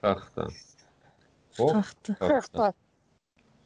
Хахта. 0.01 0.47
Хох, 1.57 1.73
Хахта. 1.73 2.15
хахта. 2.15 2.73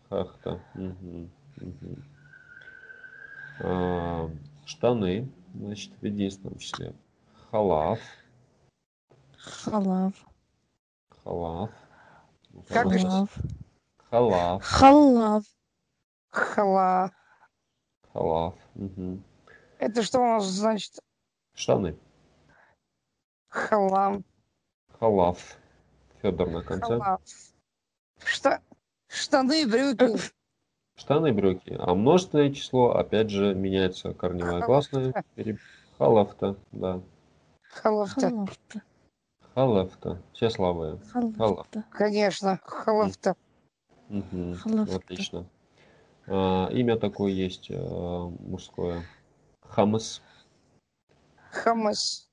Хахта. 0.10 0.62
Мгм. 0.74 1.32
Мгм. 1.58 2.04
А, 3.62 4.30
штаны, 4.66 5.32
значит, 5.54 5.94
в 6.02 6.06
единственном 6.06 6.58
числе. 6.58 6.94
Халав. 7.50 8.00
Халав. 9.38 10.14
Халав. 11.24 11.72
Как? 12.68 12.88
Халав. 12.92 13.30
Халав. 14.10 14.64
Халав. 14.64 15.44
Хала. 16.36 17.12
Халав. 18.12 18.54
Мгм. 18.76 19.24
Это 19.80 20.04
что 20.04 20.20
у 20.20 20.26
нас 20.26 20.44
значит? 20.46 21.00
Штаны. 21.54 21.98
Халам. 23.48 24.26
Халав. 25.00 25.58
Федор 26.22 26.50
на 26.50 26.62
конце. 26.62 27.00
Халав. 27.00 27.22
Что? 28.20 28.60
Штаны, 29.08 29.66
брюки. 29.66 30.20
Штаны, 30.98 31.32
брюки. 31.32 31.74
А 31.80 31.96
множественное 31.96 32.52
число, 32.52 32.96
опять 32.96 33.30
же, 33.30 33.56
меняется 33.56 34.14
корневая 34.14 34.62
гласная. 34.62 35.14
Халавта, 35.98 36.58
да. 36.74 37.02
Халафта. 37.70 38.30
Халавта. 38.30 38.82
Халавта. 39.54 40.22
Все 40.34 40.50
слабые. 40.50 41.00
Халавта. 41.38 41.86
Конечно. 41.92 42.60
Халафта. 42.64 43.36
Мгм. 44.10 44.56
Халавта. 44.56 44.96
Отлично. 44.98 45.46
А, 46.28 46.70
имя 46.72 46.98
такое 46.98 47.32
есть 47.32 47.70
э, 47.70 47.76
мужское. 47.78 49.04
Хамас. 49.62 50.22
Хамас. 51.52 52.28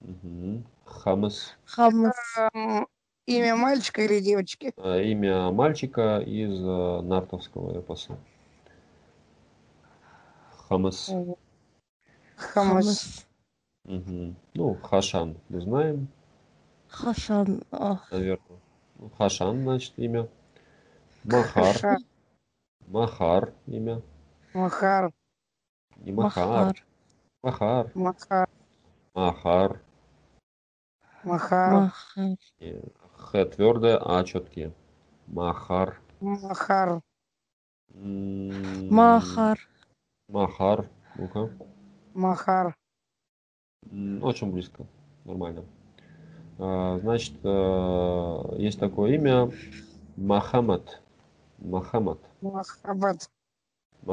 Мгм. 0.00 0.64
Хамас. 0.84 1.54
Хамас. 1.66 2.14
Эм, 2.54 2.86
Имя 3.26 3.56
мальчика 3.56 4.02
или 4.02 4.20
девочки? 4.20 4.72
А, 4.76 4.98
имя 5.00 5.50
мальчика 5.50 6.18
из 6.20 6.60
э, 6.60 7.00
нартовского 7.02 7.78
эпоса. 7.80 8.18
Хамас. 10.68 11.10
Хамас. 12.36 13.26
Мгм. 13.84 14.36
Ну, 14.54 14.74
Хашан 14.82 15.36
мы 15.50 15.60
знаем, 15.60 16.08
Хашан. 16.88 17.62
а, 17.70 18.00
наверное. 18.10 18.60
Ну, 18.98 19.10
Хашан, 19.18 19.62
значит, 19.62 19.92
имя. 19.98 20.28
Махар. 21.24 21.64
Хаша. 21.64 21.98
Махар 22.88 23.52
имя. 23.66 24.02
Махар. 24.52 25.12
Не 25.96 26.12
Махар. 26.12 26.74
Махар. 27.42 27.90
Махар. 27.94 28.48
Махар. 29.14 29.80
Махар. 31.24 31.90
Х 33.16 33.44
твердое, 33.46 33.98
А 33.98 34.22
четкие. 34.24 34.72
Махар. 35.26 36.00
Махар. 36.20 37.00
М, 37.94 38.88
Махар. 38.90 39.58
Махар. 40.28 40.88
Ну-ка. 41.16 41.50
Махар. 42.14 42.76
Очень 44.22 44.52
близко. 44.52 44.86
Нормально. 45.24 45.64
А, 46.58 46.98
Значит, 47.00 47.34
э, 47.42 48.56
есть 48.58 48.78
такое 48.78 49.14
имя 49.14 49.50
Махамад. 50.16 51.00
Махамад. 51.58 52.18
Махаббат. 52.50 53.30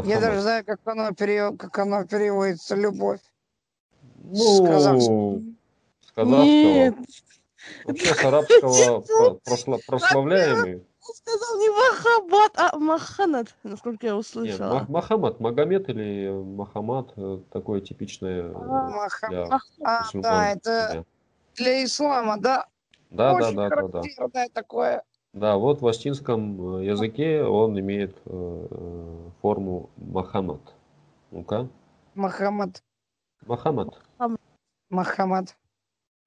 Я 0.06 0.20
даже 0.22 0.42
знаю, 0.42 0.66
как 0.66 0.80
оно, 0.86 1.12
пере- 1.12 1.56
как 1.58 1.78
оно 1.80 2.06
переводится. 2.06 2.76
Любовь. 2.76 3.20
Ну, 4.24 4.36
с 4.36 4.60
казахского. 4.66 5.42
с 6.06 6.12
казахского. 6.12 6.46
Нет, 6.46 6.96
Вообще 7.86 8.14
с 8.16 8.24
арабского 8.26 9.02
про- 9.02 9.40
просла- 9.46 9.80
прославляемый. 9.86 10.76
он 10.78 11.16
сказал 11.16 11.58
не 11.60 11.70
Махаббат, 11.70 12.52
а 12.58 12.78
Маханат, 12.78 13.56
насколько 13.64 14.06
я 14.08 14.14
Не, 14.14 14.18
услышала. 14.20 14.74
Мах- 14.80 14.90
Махамад, 14.90 15.40
Магомед 15.40 15.90
или 15.90 16.30
Махамад, 16.32 17.12
э, 17.18 17.40
такое 17.52 17.82
типичное 17.82 18.44
э, 18.44 18.52
Маха- 18.54 19.30
для 19.30 19.46
Мах- 19.46 19.68
А, 19.84 20.04
мусульман 20.06 20.22
да, 20.24 20.52
это 20.54 21.06
для 21.56 21.84
ислама, 21.84 22.38
да? 22.40 22.66
Да, 23.10 23.34
да, 23.34 23.48
Очень 23.48 23.58
да, 23.58 23.70
да, 23.70 23.76
да. 23.76 23.76
характерное 24.02 24.50
такое. 24.54 25.04
Да, 25.34 25.56
вот 25.56 25.82
в 25.82 25.88
астинском 25.88 26.80
э, 26.80 26.86
языке 26.86 27.44
он 27.44 27.80
имеет 27.80 28.18
э, 28.26 28.68
э, 28.70 29.30
форму 29.42 29.90
Махамад. 29.96 30.60
Ну-ка. 31.32 31.70
Махамад. 32.16 32.84
Махамад. 33.46 33.98
Махамад. 34.90 35.56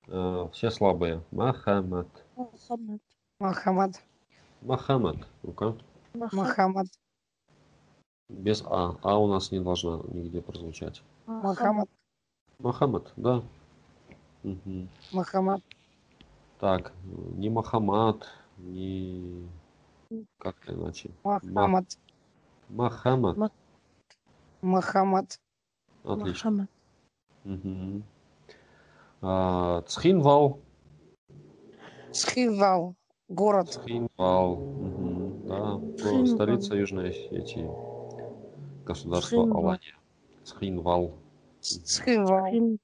Э, 0.08 0.48
Все 0.52 0.70
слабые. 0.70 1.22
Махамад. 1.32 2.08
Махамад. 2.34 3.00
Махамад. 3.38 4.02
Махамад. 4.62 5.16
Ну-ка. 5.42 5.76
Махамад. 6.14 6.86
Без 8.30 8.62
А. 8.66 8.96
А 9.02 9.18
у 9.18 9.26
нас 9.26 9.50
не 9.52 9.60
должна 9.60 10.00
нигде 10.08 10.40
прозвучать. 10.40 11.02
Махамад. 11.26 11.90
Махамад, 12.58 13.12
да. 13.16 13.42
Мгм. 14.42 14.88
Махамад. 15.12 15.60
Так, 16.58 16.92
не 17.36 17.50
Махамад, 17.50 18.26
не... 18.58 19.48
Как 20.38 20.56
иначе? 20.68 21.10
Махамад. 21.24 21.98
Махамад. 22.68 23.52
Махамад. 24.62 25.40
Отлично. 26.04 26.50
Махамад. 26.50 26.68
Мгм. 27.44 28.04
А, 29.22 29.82
Цхинвал. 29.82 30.60
Схивал. 32.12 32.94
Город. 33.28 33.70
Цхинвал. 33.72 34.56
Мгм. 34.56 35.46
Да, 35.46 35.96
Цхинвал. 35.98 36.26
столица 36.26 36.74
Южной 36.76 37.10
Осетии. 37.10 37.68
Государство 38.84 39.28
Цхинвал. 39.42 39.58
Алания. 39.64 39.96
Цхинвал. 40.44 41.12
Схин- 41.60 42.78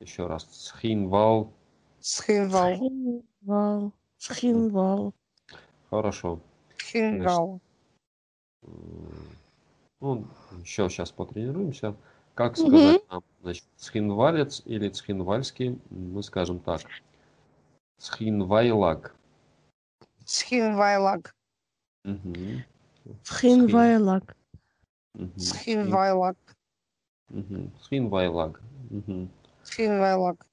Еще 0.00 0.26
раз. 0.26 0.44
Цхинвал. 0.44 1.52
Схивал. 2.00 2.74
Схинвал. 2.76 3.92
Схинвал. 4.20 5.14
Хорошо. 5.88 6.40
Схивал. 6.76 7.60
М, 8.62 9.28
Ну, 10.00 10.26
еще 10.62 10.88
сейчас 10.90 11.10
потренируемся. 11.10 11.94
Как 12.34 12.56
сказать 12.56 13.02
нам, 13.10 13.22
значит, 13.42 13.64
цхинвалец 13.76 14.62
или 14.66 14.88
цхинвальский, 14.90 15.78
мы 15.90 16.22
скажем 16.22 16.58
так. 16.60 16.82
Цхинвайлак. 17.98 19.14
Мгм. 22.04 22.62
Схинвайлак. 23.22 24.36
Мгм. 27.28 27.72
Схивайлак. 27.80 28.62
Мгм. 28.90 29.30
Цхинвайлак. 29.64 30.46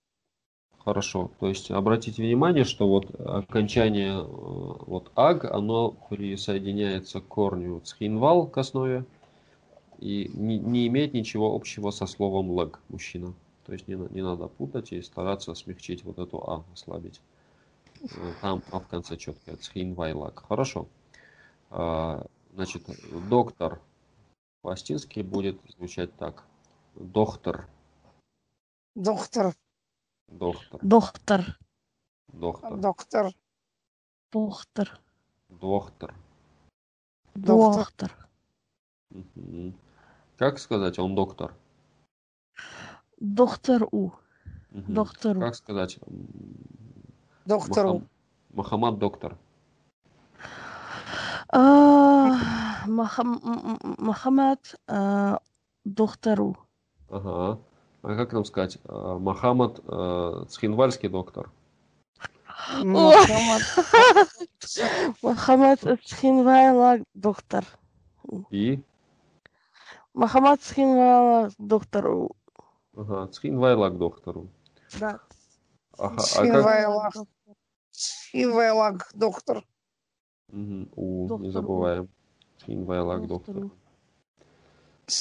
Хорошо. 0.88 1.31
То 1.41 1.49
есть 1.49 1.69
обратите 1.69 2.23
внимание, 2.23 2.63
что 2.63 2.88
вот 2.88 3.13
окончание 3.19 4.21
э, 4.21 4.23
вот 4.23 5.11
аг, 5.17 5.43
оно 5.43 5.91
присоединяется 5.91 7.19
к 7.19 7.27
корню 7.27 7.81
цхинвал 7.81 8.47
к 8.47 8.57
основе 8.57 9.03
и 9.99 10.31
не, 10.33 10.57
не 10.57 10.88
имеет 10.88 11.13
ничего 11.13 11.53
общего 11.53 11.91
со 11.91 12.05
словом 12.05 12.51
лэг, 12.51 12.79
мужчина. 12.88 13.33
То 13.65 13.73
есть 13.73 13.89
не, 13.89 13.95
не 13.95 14.21
надо 14.21 14.47
путать 14.47 14.93
и 14.93 15.01
стараться 15.01 15.53
смягчить 15.55 16.05
вот 16.05 16.19
эту 16.19 16.38
а, 16.38 16.63
ослабить. 16.71 17.19
Э, 18.03 18.31
Там 18.41 18.63
а 18.71 18.79
в 18.79 18.88
конце 18.88 19.17
четкое 19.17 19.57
цхинвайлак. 19.57 20.45
Хорошо. 20.47 20.88
А, 21.69 22.25
Значит, 22.53 22.83
доктор 23.29 23.81
по-астински 24.61 25.19
будет 25.19 25.59
звучать 25.77 26.15
так. 26.15 26.45
Доктор, 26.95 27.67
Доктор. 28.95 29.53
Доктор, 30.28 30.80
Доктор. 30.84 31.57
доктор, 32.28 32.80
Доктор. 32.82 33.34
Доктор. 34.32 34.99
доктор. 35.49 36.13
Доктор. 37.36 37.75
Доктор. 37.75 38.28
Мгм. 39.09 39.73
Как 40.38 40.59
сказать, 40.59 40.99
он 40.99 41.15
доктор? 41.15 41.53
Доктор 43.19 43.88
У. 43.91 44.11
Мгм. 44.71 44.93
Доктору. 44.93 45.39
Как 45.39 45.55
сказать? 45.55 45.99
Доктору. 47.45 47.93
Махам- 47.99 48.07
Махамад 48.53 48.97
доктор. 48.99 49.38
А, 51.49 52.86
Махам- 52.88 53.39
Махамад 53.97 54.75
а, 54.88 55.39
доктору. 55.86 56.57
Ага. 57.09 57.59
А 58.02 58.16
как 58.16 58.34
нам 58.34 58.45
сказать? 58.45 58.78
А, 58.86 59.18
Махамад 59.18 59.80
э, 59.86 60.45
Цхинвальский 60.50 61.10
доктор. 61.10 61.52
Мухаммад. 62.84 63.62
Махамад 65.22 65.80
Цхинвайла 66.06 67.00
доктор. 67.14 67.66
И 68.50 68.82
Махамад 70.14 70.62
Цхинвайла 70.62 71.52
доктору. 71.58 72.36
ага, 72.95 73.28
Цхинвайлак 73.28 73.98
доктору. 73.98 74.50
Да. 75.00 75.20
Ага, 75.98 76.16
а 76.16 76.18
как? 76.18 76.26
Цхинвайлак. 76.26 77.14
Ивайлак, 78.34 79.10
доктор. 79.14 79.66
Мгм, 80.50 80.89
У, 80.95 81.39
не 81.39 81.50
забываем. 81.50 82.10
Цхинвайлак 82.60 83.28
доктор. 83.28 83.56
Доктору. 83.56 83.72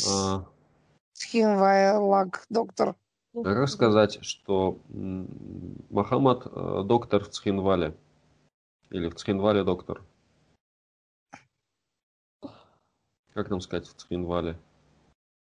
А, 0.09 0.45
Цхинвайлак, 1.17 2.45
доктор. 2.51 2.95
как 3.43 3.69
сказать, 3.69 4.19
что 4.23 4.79
м, 4.91 5.27
Махамад 5.89 6.47
э, 6.47 6.83
доктор 6.85 7.25
в 7.25 7.31
Цхинвале? 7.31 7.97
Или 8.91 9.09
в 9.09 9.15
Цхинвале 9.15 9.65
доктор? 9.65 10.03
Как 13.33 13.49
нам 13.49 13.63
сказать 13.63 13.87
в 13.89 13.95
Цхинвале? 13.95 14.59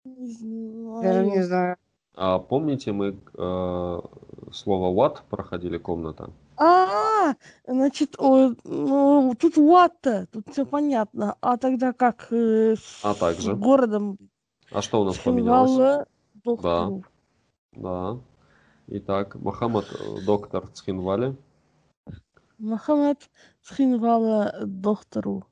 Не 0.05 1.03
Даже 1.03 1.27
не 1.27 1.43
знаю. 1.43 1.77
А 2.15 2.39
помните, 2.39 2.93
мы 2.93 3.09
э, 3.35 4.01
слово 4.53 4.95
what 4.95 5.23
проходили 5.29 5.79
комната? 5.79 6.31
А, 6.57 7.35
значит, 7.67 8.15
о, 8.19 8.55
ну, 8.65 9.35
тут 9.39 9.57
Ватта, 9.57 10.27
тут 10.33 10.49
все 10.51 10.65
понятно. 10.65 11.37
А 11.41 11.57
тогда 11.57 11.93
как 11.93 12.29
э, 12.33 12.75
с 12.77 13.01
А 13.05 13.15
также? 13.15 13.55
городом 13.55 14.19
А 14.71 14.83
что 14.83 15.01
у 15.01 15.05
нас 15.05 15.19
поменялось? 15.19 15.71
Цхинвала 15.71 16.07
доктору. 16.45 17.05
Да. 17.73 18.19
Итак, 18.89 19.35
Махамад 19.37 19.87
э, 19.93 20.25
доктор 20.25 20.67
в 20.67 20.73
Цхинвале. 20.73 21.37
Махамад 22.59 23.31
Цхинвала 23.63 24.55
доктору. 24.65 25.47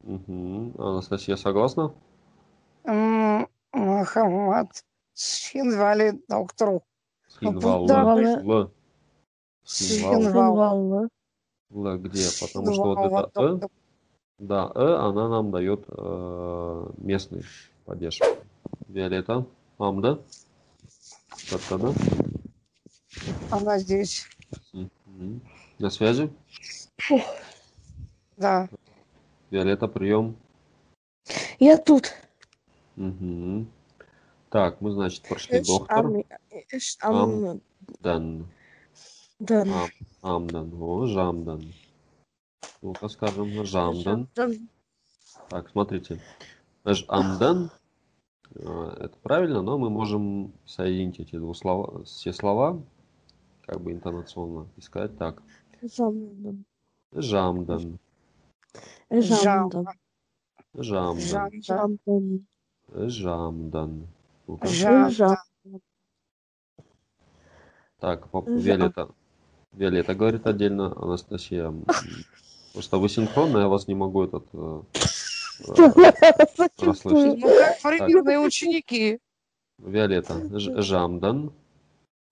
Мгм. 0.00 0.74
Анастасия 0.78 1.36
согласна? 1.36 1.92
М, 2.84 3.48
Мухаммад. 3.72 4.84
Цхинвали, 5.14 6.22
доктору. 6.28 6.82
Да. 7.40 8.70
Цхинвала. 9.64 11.08
Л 11.70 11.98
где? 11.98 12.28
Потому 12.40 12.72
что 12.72 12.82
вот 12.82 12.98
Цхинвала, 12.98 13.30
это 13.34 13.66
Э, 13.66 13.68
да, 14.38 14.72
Э, 14.74 14.94
она 14.94 15.28
нам 15.28 15.50
дает 15.50 15.84
э, 15.88 16.90
местный 16.98 17.42
падеж. 17.88 18.20
Виолетта. 18.88 19.46
Амда. 19.78 20.20
Да-да-да. 21.50 21.94
Она 23.50 23.78
здесь. 23.78 24.26
Мгм. 24.74 25.40
На 25.78 25.88
связи? 25.88 26.30
Да. 28.36 28.68
Виолетта, 29.50 29.88
прием. 29.88 30.36
Я 31.58 31.78
тут. 31.78 32.12
Мгм. 32.96 33.70
Так, 34.50 34.80
мы, 34.82 34.92
значит, 34.92 35.26
прошли 35.26 35.60
Эш, 35.60 35.66
доктор. 35.66 35.98
ам- 36.06 36.24
эш, 36.70 36.96
Ам. 37.00 37.14
ам- 37.16 37.60
Дан. 38.00 38.46
да. 39.38 39.62
Ам, 39.62 39.88
Амдан. 40.20 40.82
О, 40.82 41.06
Жамдан. 41.06 41.72
Ну-ка 42.82 43.08
скажем, 43.08 43.64
Жамдан. 43.64 44.28
Жамдан. 44.36 44.68
Так, 45.48 45.70
смотрите. 45.70 46.20
Ж 46.84 47.04
Амдан. 47.08 47.70
Э, 48.54 48.96
Это 49.00 49.16
правильно, 49.22 49.62
но 49.62 49.78
мы 49.78 49.90
можем 49.90 50.52
соединить 50.64 51.20
эти 51.20 51.36
две 51.36 51.54
слова, 51.54 52.04
все 52.04 52.32
слова, 52.32 52.80
как 53.66 53.80
бы 53.80 53.92
интонационно, 53.92 54.68
и 54.76 54.80
сказать 54.80 55.16
так. 55.18 55.42
Жамдан. 55.82 56.64
Жамдан. 57.12 57.98
Жамдан. 59.10 59.86
Жамдан. 60.74 61.50
Жамдан. 62.88 64.06
Жамдан. 64.62 65.40
Так. 68.00 68.28
Виолетта. 68.32 69.10
Виолетта 69.72 70.14
говорит 70.14 70.46
отдельно, 70.46 70.94
Анастасия. 70.96 71.74
Просто 72.72 72.98
вы 72.98 73.08
синхронно, 73.08 73.58
я 73.58 73.68
вас 73.68 73.88
не 73.88 73.94
могу 73.94 74.24
этот 74.24 74.46
э, 74.52 74.82
расслышать. 75.60 77.40
Ну, 77.40 77.40
как 77.40 77.82
примерные 77.82 78.38
ученики. 78.38 79.20
Виолетта. 79.78 80.34
Жамдан. 80.58 81.52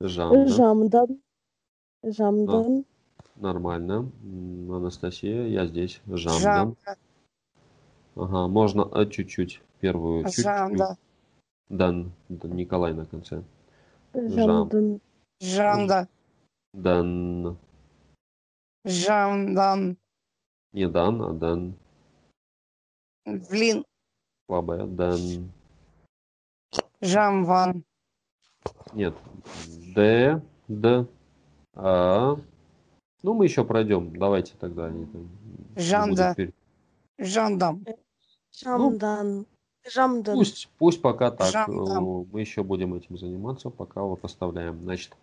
Жамдан. 0.00 0.48
Жамдан. 0.48 1.20
Жамдан. 2.02 2.84
Нормально. 3.36 4.10
Анастасия, 4.68 5.46
я 5.46 5.66
здесь. 5.66 6.00
Жамдан. 6.06 6.76
Ага, 8.14 8.48
можно 8.48 8.88
э, 8.94 9.06
чуть-чуть. 9.06 9.60
Первую 9.80 10.24
чуть-чуть. 10.24 10.44
Жанда. 10.44 10.96
Дан. 11.68 12.12
Николай 12.28 12.94
на 12.94 13.04
конце. 13.04 13.42
Жамдан. 14.14 15.00
Жанда. 15.40 16.08
Дан. 16.72 17.58
Жамдан. 18.84 19.96
Не 20.72 20.88
дан, 20.88 21.22
а 21.22 21.32
дан. 21.32 21.74
Блин. 23.26 23.84
Слабая. 24.48 24.86
Дан. 24.86 25.50
Жамван. 27.00 27.82
Нет. 28.92 29.14
Д. 29.94 30.40
Д. 30.68 31.06
А. 31.74 32.36
Ну, 33.22 33.34
мы 33.34 33.44
еще 33.44 33.64
пройдем. 33.64 34.16
Давайте 34.16 34.54
тогда. 34.58 34.86
они 34.86 35.06
там 35.06 35.28
Жанда. 35.74 36.34
будут 36.36 36.38
пер- 36.38 36.54
Жандам. 37.18 37.84
Жамдан. 38.52 39.46
Жамдан. 39.88 40.34
Пусть, 40.36 40.68
пусть 40.78 41.02
пока 41.02 41.30
так. 41.30 41.50
Жамдан. 41.50 42.04
э, 42.22 42.24
Мы 42.32 42.40
еще 42.40 42.62
будем 42.62 42.94
этим 42.94 43.18
заниматься, 43.18 43.70
пока 43.70 44.02
вот 44.02 44.24
оставляем. 44.24 44.80
Значит, 44.82 45.16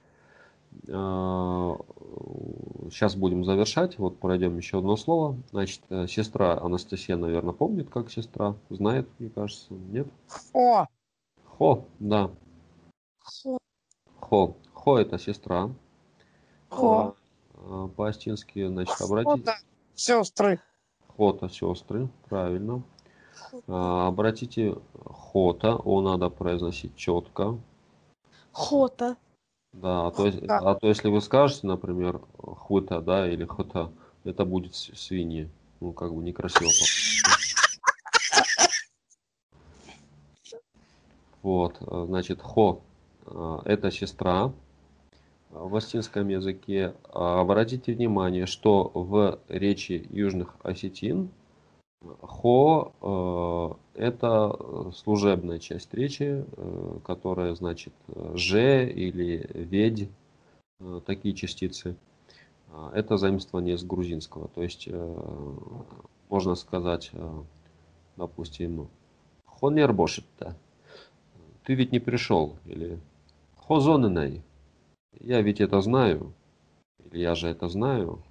сейчас 2.89 3.16
будем 3.16 3.45
завершать. 3.45 3.97
Вот 3.97 4.20
пройдем 4.20 4.57
еще 4.57 4.80
одно 4.80 4.95
слово. 4.95 5.38
Значит, 5.51 5.82
э, 5.89 6.07
сестра 6.07 6.57
Анастасия, 6.59 7.18
наверное, 7.18 7.53
помнит, 7.53 7.89
как 7.89 8.11
сестра. 8.11 8.55
Знает, 8.70 9.07
мне 9.20 9.30
кажется. 9.30 9.74
Нет? 9.74 10.07
О, 10.53 10.86
Хо, 11.57 11.86
да. 11.99 12.32
Хо. 13.20 13.57
Хо. 14.20 14.55
Хо 14.74 14.97
это 14.97 15.18
сестра. 15.20 15.70
Хо. 16.70 17.16
А, 17.55 17.88
По-астински, 17.89 18.68
значит, 18.68 18.99
обратите. 18.99 19.43
да, 19.43 19.55
сестры. 19.95 20.59
Хота 21.16 21.47
сестры, 21.47 22.09
правильно. 22.28 22.84
А, 23.68 24.07
Обратите 24.07 24.76
хота, 25.05 25.76
о 25.76 26.01
надо 26.01 26.30
произносить 26.30 26.95
четко. 26.95 27.59
Хота. 28.51 29.16
Да, 29.74 30.07
а 30.07 30.11
то, 30.11 30.32
Да. 30.32 30.59
а 30.59 30.76
то 30.76 30.88
если 30.88 31.09
вы 31.09 31.19
скажете, 31.19 31.65
например, 31.65 32.21
хута, 32.38 33.01
да, 33.01 33.28
или 33.28 33.43
хота, 33.45 33.91
это 34.24 34.45
будет 34.45 34.76
свиньи. 34.76 35.49
Ну, 35.82 35.91
как 35.91 36.13
бы 36.13 36.24
некрасиво. 36.24 36.69
Вот, 41.41 41.76
э, 41.82 42.05
значит, 42.07 42.41
хо 42.41 42.82
э, 43.26 43.59
это 43.65 43.91
сестра 43.91 44.45
э, 44.45 44.49
в 45.51 45.76
астинском 45.76 46.30
языке. 46.30 46.93
А 47.11 47.41
Обратите 47.41 47.93
внимание, 47.93 48.45
что 48.45 48.91
в 48.93 49.39
речи 49.49 50.07
южных 50.09 50.55
осетин 50.63 51.30
хо 52.22 53.78
э, 53.95 54.01
это 54.01 54.56
э, 54.58 54.91
служебная 54.93 55.60
часть 55.60 55.93
речи, 55.93 56.45
э, 56.45 56.97
которая 57.06 57.56
значит 57.56 57.93
же 58.34 58.89
или 58.89 59.49
ведь, 59.54 60.10
такие 61.06 61.34
частицы. 61.34 61.95
А, 62.70 62.91
Это 62.93 63.18
заимствование 63.18 63.76
из 63.76 63.84
грузинского. 63.84 64.49
То 64.49 64.64
есть 64.64 64.89
можно 66.30 66.56
сказать, 66.56 67.12
допустим, 68.18 68.89
хонербошитта. 69.45 70.58
Ты 71.64 71.76
ведь 71.76 71.91
не 71.91 71.99
пришел. 71.99 72.58
Или 72.66 72.99
хозоненай. 73.66 74.41
Я 75.20 75.41
ведь 75.41 75.62
это 75.62 75.80
знаю. 75.80 76.34
Или 77.06 77.20
я 77.22 77.36
же 77.36 77.47
это 77.47 77.70
знаю. 77.70 78.22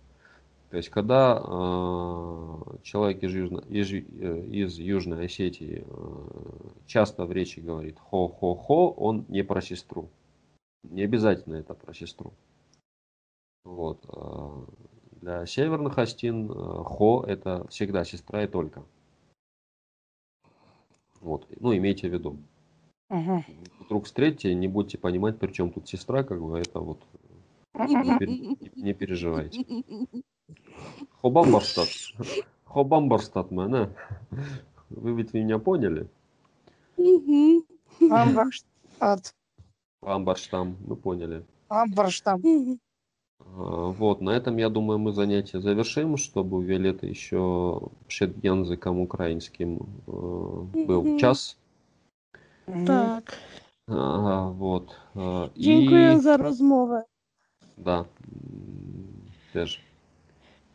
То 0.73 0.79
есть, 0.79 0.89
когда 0.89 1.37
э, 1.37 2.77
человек 2.83 3.23
из, 3.23 3.35
Южно- 3.35 3.69
из, 3.69 3.93
э, 3.93 4.47
из 4.47 4.79
Южной 4.79 5.27
Осетии 5.27 5.85
э, 5.87 6.71
часто 6.87 7.27
в 7.27 7.33
речи 7.33 7.61
говорит 7.61 7.99
хо-хо-хо, 7.99 8.93
он 8.93 9.27
не 9.29 9.45
про 9.45 9.61
сестру. 9.61 10.09
Не 10.83 11.03
обязательно 11.03 11.57
это 11.57 11.75
про 11.75 11.93
сестру. 11.93 12.33
Вот. 13.67 14.01
а 14.09 14.65
Для 15.21 15.45
северных 15.45 15.99
Астин 15.99 16.51
э, 16.51 16.55
Хо 16.55 17.23
это 17.29 17.69
всегда 17.69 18.07
сестра 18.07 18.45
и 18.45 18.49
только. 18.49 18.83
Вот. 21.21 21.47
Ну, 21.61 21.77
имейте 21.77 22.09
в 22.09 22.15
виду. 22.15 22.39
Мгм. 23.11 23.45
Вдруг 23.81 24.07
встретите, 24.07 24.55
не 24.55 24.69
будете 24.69 24.97
понимать, 24.97 25.39
при 25.39 25.53
чем 25.53 25.71
тут 25.71 25.87
сестра, 25.87 26.23
как 26.23 26.41
бы 26.41 26.59
это 26.59 26.81
вот 26.81 26.99
не, 27.75 28.17
пер- 28.19 28.57
не 31.23 31.31
переживайте. 31.31 31.83
Хобамбарстат. 31.83 31.89
Хобамбарстат, 32.65 33.51
мэна. 33.51 33.91
Вы 34.91 35.13
ведь 35.13 35.35
меня 35.35 35.59
поняли? 35.59 36.07
Мгм. 36.97 37.65
Амбарштадт. 38.11 39.35
Амбарштам, 40.03 40.77
мы 40.87 40.97
поняли. 40.97 41.45
Амбарштадт. 41.69 42.45
Мгм. 42.45 42.79
А, 43.41 43.93
Вот, 43.99 44.21
на 44.21 44.31
этом, 44.31 44.57
я 44.59 44.69
думаю, 44.69 44.99
мы 44.99 45.13
занятие 45.13 45.61
завершим, 45.61 46.17
чтобы 46.17 46.59
у 46.59 46.61
Виолетты 46.61 47.07
еще 47.07 47.81
перед 48.09 48.45
языком 48.45 49.01
украинским 49.01 49.79
э, 50.07 50.87
был 50.87 51.19
час. 51.19 51.57
Так. 52.87 53.35
Ага, 53.89 54.51
вот. 54.51 54.97
Дякую 55.57 56.13
І, 56.13 56.21
за 56.21 56.37
розмову. 56.37 57.03
да, 57.77 58.07
теж. 59.53 59.81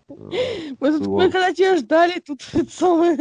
Мы 0.80 0.92
тут, 0.92 1.08
мы 1.08 1.30
когда 1.30 1.54
тебя 1.54 1.78
ждали, 1.78 2.20
тут 2.20 2.42
самое. 2.70 3.18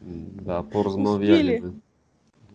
Да, 0.00 0.62
порозмовляли 0.62 1.56
Успели. 1.56 1.72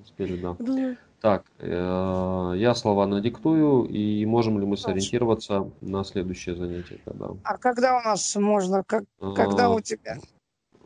Успели, 0.04 0.42
да. 0.42 0.56
Думаю, 0.60 0.98
Так, 1.22 1.46
э, 1.60 2.54
я 2.58 2.76
слова 2.76 3.06
надиктую, 3.06 3.86
и 3.86 4.26
можем 4.26 4.60
ли 4.60 4.66
мы 4.66 4.78
сориентироваться 4.78 5.70
на 5.82 6.04
следующее 6.04 6.56
занятие, 6.56 7.00
когда? 7.06 7.30
А 7.44 7.58
когда 7.58 8.00
у 8.00 8.02
нас 8.02 8.36
можно? 8.36 8.84
Как, 8.84 9.04
когда 9.36 9.68
А, 9.68 9.70
у 9.70 9.80
тебя? 9.80 10.18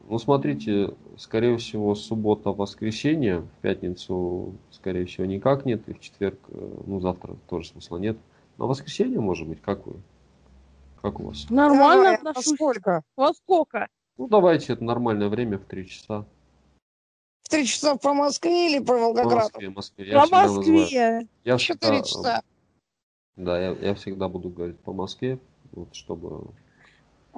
Ну, 0.07 0.19
смотрите, 0.19 0.93
скорее 1.17 1.57
всего, 1.57 1.95
суббота, 1.95 2.51
воскресенье, 2.51 3.39
в 3.39 3.61
пятницу, 3.61 4.53
скорее 4.69 5.05
всего, 5.05 5.25
никак 5.25 5.65
нет, 5.65 5.88
и 5.88 5.93
в 5.93 5.99
четверг, 6.01 6.38
э, 6.49 6.77
ну, 6.86 6.99
завтра 6.99 7.38
тоже 7.49 7.69
смысла 7.69 7.97
нет. 7.97 8.17
Но 8.57 8.67
воскресенье, 8.67 9.21
может 9.21 9.47
быть, 9.47 9.61
как 9.61 9.88
вы? 9.88 9.95
Как 11.01 11.19
у 11.19 11.27
вас? 11.27 11.49
Нормально 11.49 12.11
а 12.11 12.13
отношусь. 12.15 12.55
сколько? 12.55 13.01
Во 13.15 13.33
сколько? 13.33 13.87
Ну, 14.17 14.27
давайте, 14.27 14.73
это 14.73 14.83
нормальное 14.83 15.29
время, 15.29 15.57
в 15.57 15.65
три 15.65 15.87
часа. 15.87 16.25
В 17.41 17.49
три 17.49 17.65
часа 17.65 17.95
по 17.95 18.13
Москве 18.13 18.71
или 18.71 18.83
по 18.83 18.93
Волгограду? 18.93 19.35
Москве, 19.35 19.69
Москве. 19.69 20.07
Я 20.07 20.21
По 20.21 20.27
Москве. 20.27 21.27
Я 21.43 21.57
Четыре 21.57 22.03
всегда, 22.03 22.03
часа. 22.03 22.43
Да, 23.35 23.59
я, 23.59 23.71
я 23.71 23.95
всегда 23.95 24.29
буду 24.29 24.49
говорить 24.49 24.79
по 24.79 24.93
Москве, 24.93 25.39
вот, 25.71 25.95
чтобы... 25.95 26.53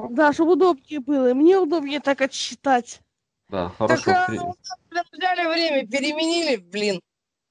Да, 0.09 0.34
чтобы 0.34 0.53
удобнее 0.53 0.99
было. 0.99 1.34
Мне 1.34 1.57
удобнее 1.57 2.01
так 2.01 2.20
отсчитать. 2.22 2.99
Да, 3.49 3.70
хорошо. 3.70 4.03
Так, 4.03 4.30
а, 4.30 4.32
Блин, 4.89 5.03
взяли 5.11 5.53
время, 5.53 5.88
переменили, 5.88 6.55
блин. 6.57 6.99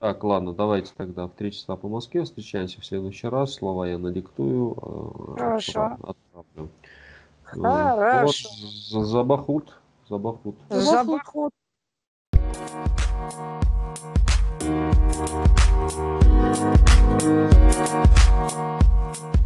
Так, 0.03 0.25
ладно, 0.25 0.53
давайте 0.53 0.93
тогда 0.97 1.29
в 1.29 1.31
3 1.31 1.53
часа 1.53 1.77
по 1.77 1.87
Москве 1.87 2.25
встречаемся 2.25 2.81
в 2.81 2.85
следующий 2.85 3.29
раз. 3.29 3.55
Слова 3.55 3.87
я 3.87 3.99
надиктую. 3.99 4.77
Э, 4.77 5.39
Хорошо. 5.39 5.97
Отправлю. 6.03 6.71
Э, 7.55 7.55
Хорошо. 7.55 8.49
Забахут. 9.05 9.79
Забахут. 10.09 10.57
Забахут. 10.71 11.53
Thank 17.25 17.77
you. 19.37 19.42